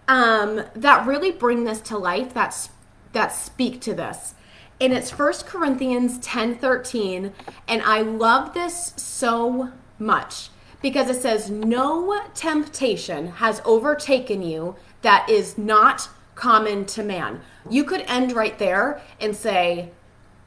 um, 0.06 0.64
that 0.74 1.06
really 1.06 1.30
bring 1.30 1.64
this 1.64 1.80
to 1.82 1.96
life. 1.96 2.34
That 2.34 2.68
that 3.12 3.28
speak 3.28 3.80
to 3.82 3.94
this, 3.94 4.34
and 4.80 4.92
it's 4.92 5.10
First 5.10 5.46
Corinthians 5.46 6.18
ten 6.18 6.56
thirteen, 6.56 7.32
and 7.66 7.80
I 7.82 8.02
love 8.02 8.52
this 8.52 8.92
so 8.96 9.72
much 9.98 10.50
because 10.82 11.08
it 11.08 11.22
says, 11.22 11.50
"No 11.50 12.22
temptation 12.34 13.28
has 13.28 13.62
overtaken 13.64 14.42
you 14.42 14.76
that 15.02 15.30
is 15.30 15.56
not." 15.56 16.08
common 16.34 16.84
to 16.84 17.02
man. 17.02 17.40
You 17.68 17.84
could 17.84 18.02
end 18.02 18.32
right 18.32 18.58
there 18.58 19.00
and 19.20 19.34
say, 19.34 19.90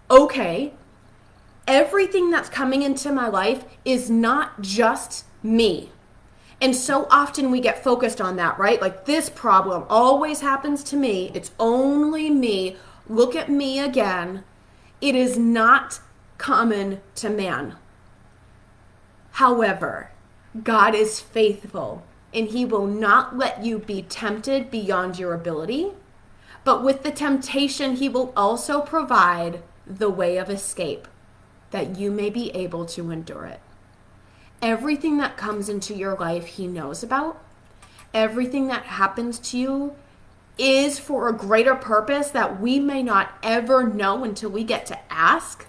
okay, 0.10 0.74
everything 1.68 2.30
that's 2.30 2.50
coming 2.50 2.82
into 2.82 3.12
my 3.12 3.28
life 3.28 3.66
is 3.84 4.10
not 4.10 4.62
just 4.62 5.26
me. 5.42 5.92
And 6.62 6.76
so 6.76 7.08
often 7.12 7.52
we 7.52 7.60
get 7.60 7.84
focused 7.84 8.22
on 8.22 8.38
that, 8.38 8.58
right? 8.58 8.82
Like 8.82 9.06
this 9.06 9.30
problem 9.30 9.86
always 9.90 10.42
happens 10.42 10.84
to 10.86 10.96
me. 10.96 11.32
It's 11.34 11.52
only 11.60 12.30
me. 12.30 12.78
Look 13.08 13.36
at 13.36 13.50
me 13.50 13.80
again. 13.80 14.44
It 15.02 15.16
is 15.16 15.38
not 15.38 16.00
common 16.38 17.02
to 17.16 17.30
man. 17.30 17.76
However, 19.32 20.12
God 20.64 20.96
is 20.96 21.20
faithful 21.20 22.04
and 22.34 22.48
he 22.48 22.66
will 22.66 22.88
not 22.88 23.38
let 23.38 23.64
you 23.64 23.80
be 23.80 24.02
tempted 24.02 24.72
beyond 24.72 25.20
your 25.20 25.34
ability. 25.34 25.92
But 26.66 26.84
with 26.84 27.04
the 27.04 27.12
temptation, 27.12 27.96
he 27.96 28.10
will 28.10 28.34
also 28.36 28.82
provide 28.82 29.62
the 29.88 30.10
way 30.10 30.36
of 30.38 30.50
escape 30.50 31.08
that 31.72 31.98
you 31.98 32.12
may 32.12 32.30
be 32.30 32.50
able 32.52 32.86
to 32.88 33.12
endure 33.12 33.46
it. 33.46 33.62
Everything 34.62 35.18
that 35.20 35.38
comes 35.38 35.70
into 35.70 35.94
your 35.94 36.16
life, 36.16 36.46
he 36.48 36.68
knows 36.68 37.04
about. 37.04 37.42
Everything 38.14 38.68
that 38.68 38.84
happens 38.84 39.40
to 39.40 39.58
you 39.58 39.96
is 40.58 41.00
for 41.00 41.30
a 41.30 41.34
greater 41.34 41.76
purpose 41.76 42.30
that 42.32 42.60
we 42.60 42.80
may 42.80 43.04
not 43.04 43.38
ever 43.44 43.88
know 43.88 44.24
until 44.24 44.50
we 44.50 44.64
get 44.64 44.86
to 44.88 45.00
ask. 45.10 45.68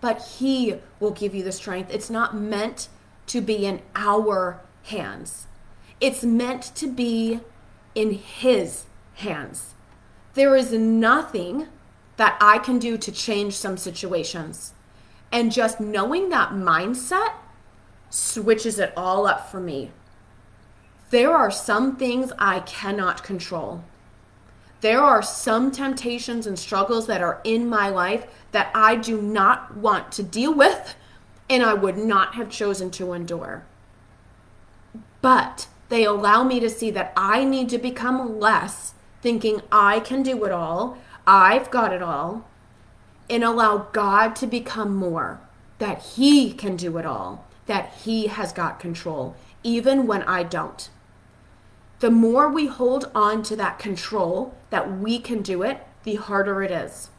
But 0.00 0.22
he 0.38 0.76
will 0.98 1.10
give 1.10 1.34
you 1.34 1.42
the 1.42 1.52
strength. 1.52 1.92
It's 1.92 2.10
not 2.10 2.34
meant 2.34 2.88
to 3.26 3.40
be 3.40 3.66
in 3.66 3.82
our 3.94 4.60
hands. 4.84 5.46
It's 6.00 6.24
meant 6.24 6.74
to 6.76 6.90
be 6.90 7.40
in 7.94 8.12
His 8.12 8.86
hands. 9.14 9.74
There 10.34 10.54
is 10.54 10.72
nothing 10.72 11.66
that 12.16 12.36
I 12.40 12.58
can 12.58 12.78
do 12.78 12.98
to 12.98 13.12
change 13.12 13.54
some 13.54 13.76
situations. 13.76 14.74
And 15.32 15.52
just 15.52 15.80
knowing 15.80 16.28
that 16.30 16.50
mindset 16.50 17.32
switches 18.10 18.78
it 18.78 18.92
all 18.96 19.26
up 19.26 19.50
for 19.50 19.60
me. 19.60 19.90
There 21.10 21.32
are 21.32 21.50
some 21.50 21.96
things 21.96 22.32
I 22.38 22.60
cannot 22.60 23.24
control. 23.24 23.84
There 24.80 25.00
are 25.00 25.22
some 25.22 25.70
temptations 25.70 26.46
and 26.46 26.58
struggles 26.58 27.06
that 27.06 27.20
are 27.20 27.40
in 27.44 27.68
my 27.68 27.88
life 27.88 28.26
that 28.52 28.70
I 28.74 28.96
do 28.96 29.20
not 29.20 29.76
want 29.76 30.12
to 30.12 30.22
deal 30.22 30.54
with 30.54 30.94
and 31.48 31.62
I 31.62 31.74
would 31.74 31.98
not 31.98 32.34
have 32.34 32.48
chosen 32.48 32.90
to 32.92 33.12
endure. 33.12 33.64
But 35.20 35.66
they 35.88 36.04
allow 36.04 36.44
me 36.44 36.60
to 36.60 36.70
see 36.70 36.90
that 36.92 37.12
I 37.16 37.44
need 37.44 37.68
to 37.70 37.78
become 37.78 38.38
less 38.38 38.94
thinking 39.22 39.62
I 39.70 40.00
can 40.00 40.22
do 40.22 40.44
it 40.44 40.52
all, 40.52 40.98
I've 41.26 41.70
got 41.70 41.92
it 41.92 42.02
all, 42.02 42.48
and 43.28 43.44
allow 43.44 43.88
God 43.92 44.34
to 44.36 44.46
become 44.46 44.96
more, 44.96 45.40
that 45.78 46.02
He 46.02 46.52
can 46.52 46.76
do 46.76 46.98
it 46.98 47.06
all, 47.06 47.46
that 47.66 47.92
He 48.04 48.26
has 48.26 48.52
got 48.52 48.80
control, 48.80 49.36
even 49.62 50.06
when 50.06 50.22
I 50.24 50.42
don't. 50.42 50.88
The 52.00 52.10
more 52.10 52.48
we 52.48 52.66
hold 52.66 53.10
on 53.14 53.42
to 53.44 53.56
that 53.56 53.78
control, 53.78 54.54
that 54.70 54.98
we 54.98 55.18
can 55.18 55.42
do 55.42 55.62
it, 55.62 55.86
the 56.04 56.14
harder 56.14 56.62
it 56.62 56.70
is. 56.70 57.10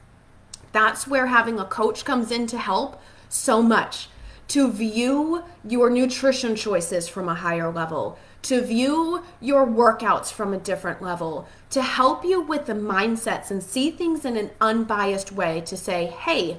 That's 0.72 1.06
where 1.06 1.28
having 1.28 1.60
a 1.60 1.66
coach 1.66 2.04
comes 2.04 2.32
in 2.32 2.48
to 2.48 2.58
help 2.58 3.00
so 3.30 3.62
much. 3.62 4.10
To 4.50 4.70
view 4.70 5.44
your 5.64 5.90
nutrition 5.90 6.56
choices 6.56 7.08
from 7.08 7.30
a 7.30 7.36
higher 7.36 7.72
level, 7.72 8.18
to 8.44 8.62
view 8.62 9.24
your 9.40 9.66
workouts 9.66 10.32
from 10.32 10.54
a 10.54 10.60
different 10.60 11.02
level, 11.02 11.48
to 11.70 11.82
help 11.82 12.26
you 12.26 12.42
with 12.42 12.66
the 12.66 12.74
mindsets 12.74 13.52
and 13.52 13.62
see 13.62 13.92
things 13.92 14.26
in 14.26 14.36
an 14.38 14.52
unbiased 14.60 15.32
way 15.32 15.62
to 15.62 15.78
say, 15.78 16.08
hey, 16.08 16.58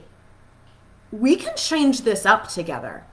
we 1.11 1.37
can 1.37 1.57
change 1.57 2.03
this 2.03 2.25
up 2.25 2.49
together. 2.49 3.05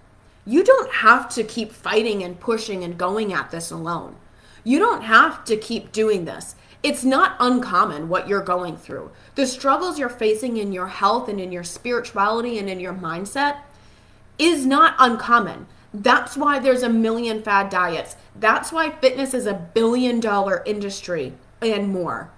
You 0.46 0.64
don't 0.64 0.92
have 0.92 1.30
to 1.36 1.44
keep 1.44 1.72
fighting 1.72 2.24
and 2.24 2.40
pushing 2.40 2.84
and 2.84 2.98
going 2.98 3.34
at 3.34 3.52
this 3.52 3.72
alone. 3.72 4.16
You 4.64 4.80
don't 4.80 5.04
have 5.04 5.44
to 5.46 5.58
keep 5.58 5.92
doing 5.92 6.26
this. 6.26 6.56
It's 6.82 7.04
not 7.04 7.36
uncommon 7.40 8.08
what 8.08 8.28
you're 8.28 8.42
going 8.42 8.78
through. 8.78 9.12
The 9.36 9.46
struggles 9.46 10.00
you're 10.00 10.10
facing 10.10 10.58
in 10.58 10.72
your 10.72 10.88
health 10.88 11.28
and 11.28 11.40
in 11.40 11.52
your 11.52 11.64
spirituality 11.64 12.58
and 12.58 12.70
in 12.70 12.80
your 12.80 12.94
mindset 12.94 13.58
is 14.38 14.66
not 14.66 14.96
uncommon. 14.98 15.68
That's 15.94 16.38
why 16.38 16.60
there's 16.60 16.84
a 16.84 16.90
million 16.90 17.42
fad 17.42 17.70
diets. 17.70 18.16
That's 18.36 18.72
why 18.72 18.92
fitness 18.92 19.34
is 19.34 19.46
a 19.46 19.54
billion 19.74 20.20
dollar 20.20 20.64
industry 20.66 21.34
and 21.62 21.90
more. 21.90 22.32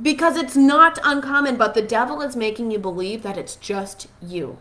Because 0.00 0.36
it's 0.36 0.56
not 0.56 0.98
uncommon, 1.04 1.56
but 1.56 1.74
the 1.74 1.82
devil 1.82 2.20
is 2.20 2.34
making 2.34 2.72
you 2.72 2.80
believe 2.80 3.22
that 3.22 3.38
it's 3.38 3.54
just 3.56 4.08
you. 4.20 4.58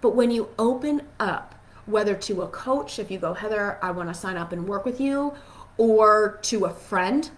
But 0.00 0.14
when 0.14 0.30
you 0.30 0.50
open 0.58 1.02
up, 1.18 1.56
whether 1.86 2.14
to 2.14 2.42
a 2.42 2.48
coach, 2.48 3.00
if 3.00 3.10
you 3.10 3.18
go, 3.18 3.34
Heather, 3.34 3.78
I 3.82 3.90
want 3.90 4.08
to 4.10 4.14
sign 4.14 4.36
up 4.36 4.52
and 4.52 4.68
work 4.68 4.84
with 4.84 5.00
you, 5.00 5.34
or 5.76 6.38
to 6.42 6.66
a 6.66 6.70
friend, 6.70 7.30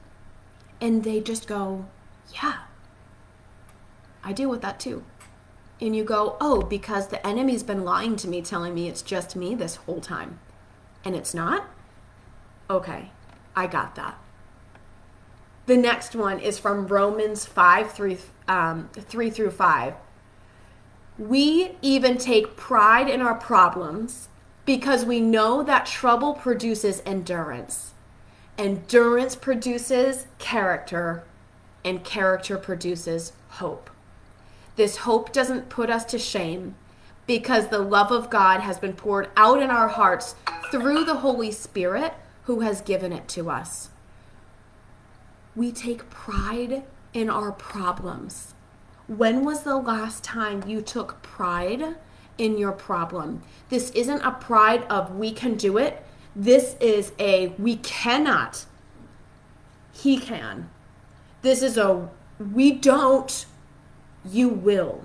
and 0.79 1.05
they 1.05 1.21
just 1.21 1.47
go, 1.47 1.87
Yeah, 2.35 2.59
I 4.23 4.35
deal 4.35 4.51
with 4.51 4.61
that 4.61 4.79
too 4.79 5.05
and 5.81 5.97
you 5.97 6.05
go, 6.05 6.37
oh, 6.40 6.62
because 6.62 7.09
the 7.09 7.25
enemy's 7.27 7.62
been 7.62 7.85
lying 7.85 8.16
to 8.16 8.29
me, 8.29 8.43
telling 8.43 8.75
me 8.75 8.88
it's 8.88 9.03
just 9.03 9.35
me 9.35 9.55
this 9.55 9.77
whole 9.77 10.01
time, 10.01 10.38
and 11.05 11.14
it's 11.14 11.35
not? 11.35 11.69
Okay, 12.69 13.11
I 13.57 13.66
got 13.66 13.95
that. 13.97 14.19
The 15.66 15.77
next 15.77 16.14
one 16.14 16.38
is 16.40 16.59
from 16.59 16.87
Romans 16.87 17.45
5 17.47 17.93
3, 17.93 18.19
um, 18.49 18.90
3 18.93 19.31
through 19.31 19.53
5. 19.53 19.95
We 21.19 21.77
even 21.83 22.19
take 22.19 22.57
pride 22.57 23.09
in 23.09 23.21
our 23.23 23.35
problems 23.35 24.29
because 24.64 25.05
we 25.05 25.21
know 25.21 25.62
that 25.62 25.87
trouble 25.87 26.35
produces 26.35 27.03
endurance. 27.07 27.93
Endurance 28.59 29.35
produces 29.35 30.27
character, 30.38 31.25
and 31.85 32.05
character 32.05 32.57
produces 32.59 33.33
hope. 33.49 33.90
This 34.81 34.97
hope 34.97 35.31
doesn't 35.31 35.69
put 35.69 35.90
us 35.90 36.07
to 36.07 36.19
shame 36.19 36.75
because 37.27 37.69
the 37.69 37.81
love 37.81 38.11
of 38.11 38.31
God 38.31 38.61
has 38.61 38.79
been 38.79 38.95
poured 38.95 39.29
out 39.37 39.62
in 39.62 39.69
our 39.69 39.88
hearts 39.88 40.37
through 40.71 41.05
the 41.05 41.16
Holy 41.16 41.53
Spirit 41.53 42.14
who 42.45 42.61
has 42.61 42.81
given 42.81 43.12
it 43.12 43.29
to 43.29 43.51
us. 43.51 43.90
We 45.55 45.71
take 45.71 46.09
pride 46.09 46.85
in 47.12 47.29
our 47.29 47.53
problems. 47.53 48.55
When 49.07 49.45
was 49.45 49.64
the 49.64 49.77
last 49.77 50.25
time 50.25 50.66
you 50.66 50.81
took 50.81 51.21
pride 51.21 51.97
in 52.38 52.57
your 52.57 52.73
problem? 52.73 53.43
This 53.69 53.90
isn't 53.90 54.23
a 54.23 54.31
pride 54.31 54.85
of 54.85 55.14
we 55.14 55.31
can 55.31 55.57
do 55.57 55.77
it. 55.77 56.03
This 56.35 56.77
is 56.81 57.12
a 57.19 57.49
we 57.59 57.77
cannot. 57.77 58.64
He 59.93 60.16
can. 60.16 60.71
This 61.43 61.62
is 61.62 61.77
a 61.77 62.09
we 62.38 62.73
don't 62.73 63.45
you 64.24 64.48
will. 64.48 65.02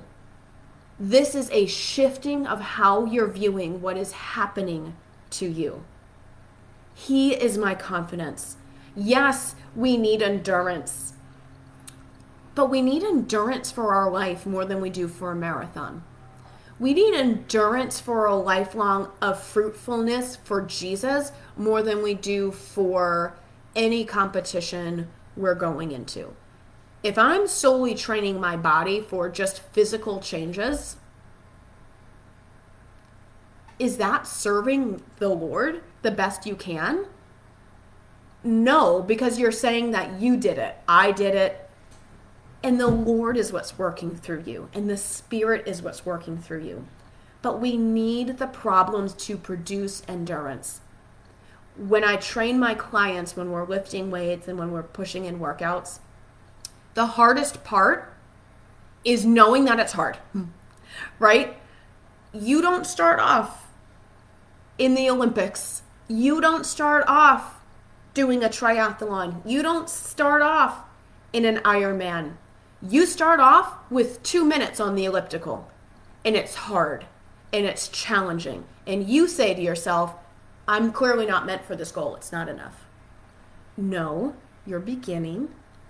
This 0.99 1.36
is 1.36 1.49
a 1.51 1.65
shifting 1.65 2.47
of 2.47 2.62
how 2.62 3.06
you're 3.06 3.28
viewing 3.28 3.82
what 3.82 3.97
is 3.97 4.12
happening 4.13 4.95
to 5.32 5.45
you. 5.45 5.84
He 6.93 7.34
is 7.34 7.58
my 7.58 7.75
confidence. 7.75 8.56
Yes, 8.95 9.56
we 9.75 9.97
need 9.97 10.21
endurance, 10.21 11.13
but 12.56 12.69
we 12.69 12.82
need 12.82 13.04
endurance 13.04 13.71
for 13.71 13.93
our 13.93 14.10
life 14.10 14.45
more 14.45 14.63
than 14.63 14.80
we 14.80 14.89
do 14.89 15.10
for 15.10 15.32
a 15.32 15.36
marathon. 15.36 16.04
We 16.80 16.93
need 16.93 17.13
endurance 17.13 17.99
for 17.99 18.25
a 18.25 18.36
lifelong 18.36 19.12
of 19.21 19.41
fruitfulness 19.41 20.38
for 20.38 20.62
Jesus 20.62 21.34
more 21.58 21.82
than 21.82 22.01
we 22.01 22.13
do 22.13 22.51
for 22.51 23.34
any 23.75 24.06
competition 24.06 25.10
we're 25.36 25.56
going 25.56 25.91
into 25.91 26.34
if 27.06 27.20
I'm 27.20 27.48
solely 27.48 27.94
training 27.94 28.41
my 28.41 28.58
body 28.58 29.00
for 29.00 29.30
just 29.30 29.60
physical 29.60 30.20
changes, 30.20 30.98
is 33.78 33.98
that 33.98 34.26
serving 34.26 35.04
the 35.18 35.30
Lord 35.30 35.84
the 36.02 36.10
best 36.10 36.48
you 36.48 36.56
can? 36.56 37.06
No, 38.44 39.04
because 39.04 39.38
you're 39.38 39.52
saying 39.52 39.91
that 39.91 40.20
you 40.20 40.36
did 40.36 40.58
it, 40.58 40.78
I 40.88 41.12
did 41.12 41.36
it, 41.36 41.70
and 42.63 42.80
the 42.80 42.88
Lord 42.88 43.38
is 43.38 43.54
what's 43.54 43.78
working 43.78 44.15
through 44.15 44.41
you, 44.48 44.70
and 44.74 44.89
the 44.89 44.98
Spirit 44.98 45.68
is 45.68 45.84
what's 45.84 46.08
working 46.08 46.39
through 46.39 46.63
you. 46.63 46.88
But 47.44 47.62
we 47.62 47.78
need 47.78 48.39
the 48.39 48.48
problems 48.48 49.13
to 49.26 49.38
produce 49.38 50.02
endurance. 50.08 50.80
When 51.78 52.04
I 52.04 52.15
train 52.15 52.58
my 52.58 52.74
clients, 52.74 53.36
when 53.36 53.52
we're 53.52 53.68
lifting 53.68 54.10
weights 54.10 54.48
and 54.48 54.58
when 54.58 54.72
we're 54.72 54.82
pushing 54.82 55.26
in 55.26 55.39
workouts, 55.39 56.00
the 56.95 57.05
hardest 57.05 57.63
part 57.63 58.13
is 59.03 59.25
knowing 59.25 59.65
that 59.65 59.79
it's 59.79 59.93
hard, 59.93 60.17
right? 61.19 61.58
You 62.34 62.62
don't 62.62 62.88
start 62.88 63.19
off 63.19 63.67
in 64.77 64.95
the 64.95 65.10
Olympics. 65.10 65.84
You 66.08 66.41
don't 66.41 66.65
start 66.65 67.03
off 67.08 67.62
doing 68.13 68.43
a 68.43 68.49
triathlon. 68.49 69.41
You 69.45 69.62
don't 69.62 69.89
start 69.89 70.41
off 70.41 70.86
in 71.34 71.45
an 71.45 71.58
Ironman. 71.58 72.38
You 72.81 73.05
start 73.05 73.39
off 73.39 73.73
with 73.91 74.23
two 74.23 74.45
minutes 74.45 74.79
on 74.79 74.95
the 74.95 75.05
elliptical, 75.05 75.69
and 76.23 76.36
it's 76.36 76.55
hard 76.55 77.05
and 77.53 77.65
it's 77.65 77.88
challenging. 77.88 78.63
And 78.88 79.08
you 79.08 79.27
say 79.27 79.53
to 79.53 79.62
yourself, 79.62 80.13
I'm 80.67 80.91
clearly 80.91 81.25
not 81.25 81.45
meant 81.45 81.63
for 81.63 81.75
this 81.75 81.91
goal. 81.91 82.15
It's 82.15 82.31
not 82.31 82.49
enough. 82.49 82.86
No, 83.77 84.36
you're 84.65 84.79
beginning 84.79 85.49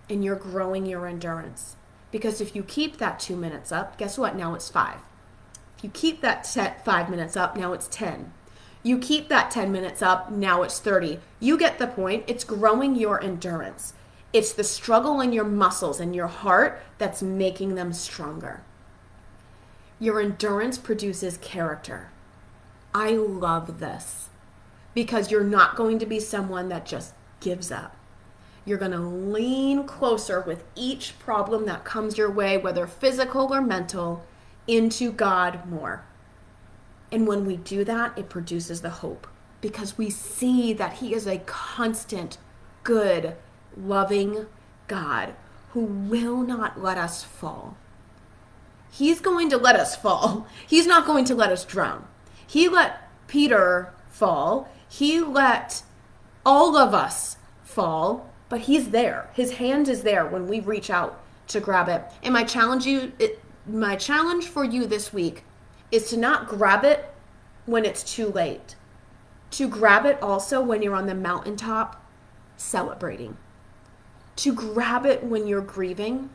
and 0.09 0.23
you're 0.23 0.35
growing 0.35 0.85
your 0.85 1.07
endurance. 1.07 1.75
Because 2.11 2.39
if 2.39 2.55
you 2.55 2.63
keep 2.63 2.97
that 2.97 3.19
two 3.19 3.35
minutes 3.35 3.71
up, 3.71 3.97
guess 3.97 4.17
what? 4.17 4.35
Now 4.35 4.53
it's 4.53 4.69
five. 4.69 4.99
If 5.77 5.83
you 5.83 5.89
keep 5.89 6.21
that 6.21 6.45
set 6.45 6.85
five 6.85 7.09
minutes 7.09 7.35
up, 7.35 7.57
now 7.57 7.73
it's 7.73 7.87
10. 7.87 8.31
You 8.83 8.99
keep 8.99 9.29
that 9.29 9.49
10 9.49 9.71
minutes 9.71 10.01
up, 10.01 10.31
now 10.31 10.61
it's 10.61 10.79
30. 10.79 11.19
You 11.39 11.57
get 11.57 11.79
the 11.79 11.87
point. 11.87 12.23
It's 12.27 12.43
growing 12.43 12.95
your 12.95 13.21
endurance. 13.21 13.93
It's 14.31 14.53
the 14.53 14.63
struggle 14.63 15.21
in 15.21 15.33
your 15.33 15.45
muscles 15.45 15.99
and 15.99 16.15
your 16.15 16.27
heart 16.27 16.81
that's 16.97 17.23
making 17.23 17.75
them 17.75 17.93
stronger. 17.93 18.61
Your 19.99 20.21
endurance 20.21 20.77
produces 20.77 21.37
character. 21.37 22.11
I 22.93 23.11
love 23.11 23.79
this 23.79 24.29
because 24.93 25.31
you're 25.31 25.43
not 25.43 25.75
going 25.75 25.99
to 25.99 26.05
be 26.05 26.19
someone 26.19 26.69
that 26.69 26.85
just 26.85 27.13
gives 27.39 27.71
up. 27.71 27.95
You're 28.65 28.79
going 28.79 28.91
to 28.91 28.99
lean 28.99 29.85
closer 29.85 30.41
with 30.41 30.63
each 30.75 31.17
problem 31.19 31.65
that 31.65 31.85
comes 31.85 32.17
your 32.17 32.31
way, 32.31 32.57
whether 32.57 32.87
physical 32.87 33.53
or 33.53 33.61
mental, 33.61 34.25
into 34.67 35.11
God 35.11 35.67
more. 35.69 36.03
And 37.11 37.27
when 37.27 37.45
we 37.45 37.57
do 37.57 37.83
that, 37.83 38.17
it 38.17 38.29
produces 38.29 38.81
the 38.81 38.89
hope 38.89 39.27
because 39.61 39.97
we 39.97 40.09
see 40.09 40.73
that 40.73 40.93
He 40.93 41.13
is 41.13 41.27
a 41.27 41.39
constant, 41.39 42.37
good, 42.83 43.35
loving 43.77 44.47
God 44.87 45.33
who 45.71 45.81
will 45.81 46.37
not 46.37 46.81
let 46.81 46.97
us 46.97 47.23
fall. 47.23 47.77
He's 48.91 49.19
going 49.19 49.49
to 49.49 49.57
let 49.57 49.75
us 49.75 49.95
fall. 49.95 50.47
He's 50.67 50.87
not 50.87 51.05
going 51.05 51.25
to 51.25 51.35
let 51.35 51.51
us 51.51 51.65
drown. 51.65 52.07
He 52.47 52.69
let 52.69 53.09
Peter 53.27 53.93
fall. 54.09 54.69
He 54.87 55.19
let 55.19 55.83
all 56.45 56.77
of 56.77 56.93
us 56.93 57.37
fall, 57.63 58.31
but 58.55 58.61
he's 58.61 58.91
there. 58.91 59.29
His 59.33 59.55
hand 59.55 59.89
is 59.89 60.03
there 60.03 60.25
when 60.25 60.47
we 60.47 60.61
reach 60.61 60.89
out 60.89 61.21
to 61.47 61.59
grab 61.59 61.89
it. 61.89 62.05
And 62.23 62.33
my 62.33 62.45
challenge 62.45 62.85
you 62.85 63.11
it, 63.19 63.43
my 63.67 63.97
challenge 63.97 64.45
for 64.45 64.63
you 64.63 64.85
this 64.85 65.11
week 65.11 65.43
is 65.91 66.09
to 66.11 66.15
not 66.15 66.47
grab 66.47 66.85
it 66.85 67.13
when 67.65 67.83
it's 67.83 68.01
too 68.01 68.27
late. 68.27 68.77
To 69.51 69.67
grab 69.67 70.05
it 70.05 70.21
also 70.21 70.61
when 70.61 70.81
you're 70.81 70.95
on 70.95 71.05
the 71.05 71.13
mountaintop 71.13 72.01
celebrating. 72.55 73.35
To 74.37 74.53
grab 74.53 75.05
it 75.05 75.25
when 75.25 75.47
you're 75.47 75.59
grieving, 75.59 76.29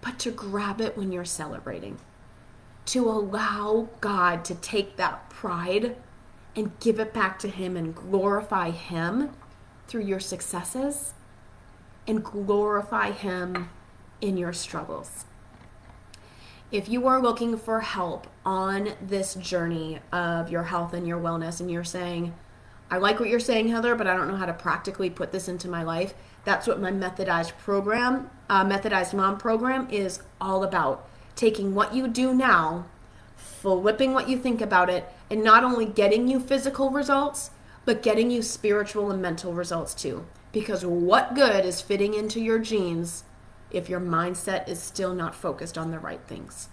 but 0.00 0.18
to 0.18 0.32
grab 0.32 0.80
it 0.80 0.98
when 0.98 1.12
you're 1.12 1.24
celebrating. 1.24 2.00
To 2.86 3.08
allow 3.08 3.88
God 4.00 4.44
to 4.46 4.56
take 4.56 4.96
that 4.96 5.30
pride 5.30 5.94
and 6.56 6.76
give 6.80 6.98
it 6.98 7.14
back 7.14 7.38
to 7.38 7.48
Him 7.48 7.76
and 7.76 7.94
glorify 7.94 8.70
Him 8.70 9.30
through 9.86 10.02
your 10.02 10.18
successes 10.18 11.14
and 12.06 12.24
glorify 12.24 13.10
Him 13.10 13.70
in 14.20 14.36
your 14.36 14.52
struggles. 14.52 15.24
If 16.70 16.88
you 16.88 17.06
are 17.06 17.20
looking 17.20 17.58
for 17.58 17.80
help 17.80 18.26
on 18.46 18.94
this 19.02 19.34
journey 19.34 19.98
of 20.10 20.50
your 20.50 20.62
health 20.62 20.94
and 20.94 21.06
your 21.06 21.20
wellness, 21.20 21.60
and 21.60 21.70
you're 21.70 21.84
saying, 21.84 22.34
I 22.90 22.96
like 22.96 23.20
what 23.20 23.28
you're 23.28 23.40
saying, 23.40 23.68
Heather, 23.68 23.94
but 23.94 24.06
I 24.06 24.16
don't 24.16 24.28
know 24.28 24.36
how 24.36 24.46
to 24.46 24.54
practically 24.54 25.10
put 25.10 25.32
this 25.32 25.48
into 25.48 25.68
my 25.68 25.82
life, 25.82 26.14
that's 26.44 26.66
what 26.66 26.80
my 26.80 26.90
methodized 26.90 27.56
program, 27.58 28.30
uh, 28.48 28.64
methodized 28.64 29.14
mom 29.14 29.38
program, 29.38 29.88
is 29.90 30.22
all 30.40 30.64
about. 30.64 31.08
Taking 31.36 31.74
what 31.74 31.94
you 31.94 32.08
do 32.08 32.34
now, 32.34 32.86
flipping 33.36 34.12
what 34.12 34.28
you 34.28 34.38
think 34.38 34.60
about 34.60 34.90
it, 34.90 35.04
and 35.30 35.44
not 35.44 35.64
only 35.64 35.86
getting 35.86 36.26
you 36.26 36.40
physical 36.40 36.90
results, 36.90 37.50
but 37.84 38.02
getting 38.02 38.30
you 38.30 38.42
spiritual 38.42 39.10
and 39.10 39.20
mental 39.20 39.52
results 39.52 39.94
too. 39.94 40.26
Because 40.52 40.84
what 40.84 41.34
good 41.34 41.64
is 41.64 41.80
fitting 41.80 42.14
into 42.14 42.40
your 42.40 42.58
jeans 42.58 43.24
if 43.70 43.88
your 43.88 44.00
mindset 44.00 44.68
is 44.68 44.80
still 44.80 45.14
not 45.14 45.34
focused 45.34 45.78
on 45.78 45.90
the 45.90 45.98
right 45.98 46.20
things? 46.26 46.68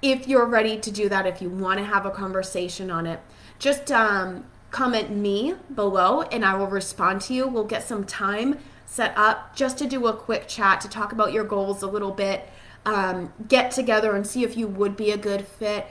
If 0.00 0.26
you're 0.26 0.46
ready 0.46 0.78
to 0.78 0.90
do 0.90 1.08
that, 1.08 1.26
if 1.26 1.40
you 1.40 1.48
want 1.48 1.78
to 1.78 1.84
have 1.84 2.04
a 2.04 2.10
conversation 2.10 2.90
on 2.90 3.06
it, 3.06 3.20
just 3.58 3.90
um, 3.92 4.46
comment 4.70 5.10
me 5.10 5.54
below 5.74 6.22
and 6.22 6.44
I 6.44 6.56
will 6.56 6.66
respond 6.66 7.20
to 7.22 7.34
you. 7.34 7.46
We'll 7.46 7.64
get 7.64 7.84
some 7.84 8.04
time 8.04 8.58
set 8.86 9.16
up 9.16 9.54
just 9.56 9.78
to 9.78 9.86
do 9.86 10.06
a 10.06 10.12
quick 10.12 10.46
chat 10.48 10.80
to 10.80 10.88
talk 10.88 11.12
about 11.12 11.32
your 11.32 11.44
goals 11.44 11.82
a 11.82 11.86
little 11.86 12.10
bit, 12.10 12.48
um, 12.84 13.32
get 13.48 13.70
together 13.70 14.14
and 14.14 14.26
see 14.26 14.44
if 14.44 14.56
you 14.56 14.66
would 14.66 14.96
be 14.96 15.10
a 15.10 15.16
good 15.16 15.46
fit. 15.46 15.86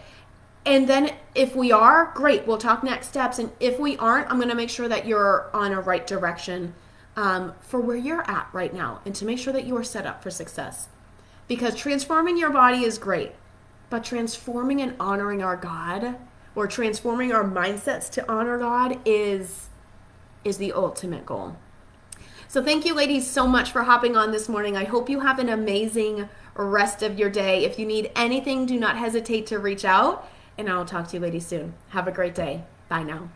And 0.65 0.87
then 0.87 1.13
if 1.35 1.55
we 1.55 1.71
are, 1.71 2.11
great, 2.15 2.47
we'll 2.47 2.57
talk 2.57 2.83
next 2.83 3.07
steps. 3.07 3.37
And 3.37 3.51
if 3.59 3.79
we 3.79 3.97
aren't, 3.97 4.29
I'm 4.29 4.37
going 4.37 4.49
to 4.49 4.55
make 4.55 4.69
sure 4.69 4.87
that 4.87 5.05
you're 5.05 5.49
on 5.53 5.73
a 5.73 5.81
right 5.81 6.05
direction 6.07 6.73
um, 7.15 7.53
for 7.59 7.79
where 7.79 7.97
you're 7.97 8.29
at 8.29 8.47
right 8.53 8.73
now 8.73 9.01
and 9.05 9.13
to 9.15 9.25
make 9.25 9.39
sure 9.39 9.53
that 9.53 9.65
you 9.65 9.75
are 9.77 9.83
set 9.83 10.05
up 10.05 10.23
for 10.23 10.31
success. 10.31 10.87
Because 11.47 11.75
transforming 11.75 12.37
your 12.37 12.49
body 12.49 12.83
is 12.83 12.97
great, 12.97 13.33
but 13.89 14.03
transforming 14.03 14.81
and 14.81 14.95
honoring 14.99 15.43
our 15.43 15.57
God 15.57 16.15
or 16.55 16.67
transforming 16.67 17.33
our 17.33 17.43
mindsets 17.43 18.09
to 18.11 18.31
honor 18.31 18.57
God 18.57 18.99
is 19.05 19.69
is 20.43 20.57
the 20.57 20.73
ultimate 20.73 21.25
goal. 21.25 21.55
So 22.49 22.61
thank 22.61 22.85
you 22.85 22.93
ladies 22.93 23.29
so 23.29 23.47
much 23.47 23.71
for 23.71 23.83
hopping 23.83 24.17
on 24.17 24.31
this 24.31 24.49
morning. 24.49 24.75
I 24.75 24.83
hope 24.83 25.09
you 25.09 25.21
have 25.21 25.39
an 25.39 25.47
amazing 25.47 26.27
rest 26.53 27.01
of 27.01 27.17
your 27.17 27.29
day. 27.29 27.63
If 27.63 27.79
you 27.79 27.85
need 27.85 28.11
anything, 28.15 28.65
do 28.65 28.77
not 28.77 28.97
hesitate 28.97 29.47
to 29.47 29.59
reach 29.59 29.85
out 29.85 30.29
and 30.57 30.69
I 30.69 30.77
will 30.77 30.85
talk 30.85 31.07
to 31.09 31.17
you 31.17 31.21
ladies 31.21 31.45
soon. 31.45 31.73
Have 31.89 32.07
a 32.07 32.11
great 32.11 32.35
day. 32.35 32.63
Bye 32.89 33.03
now. 33.03 33.29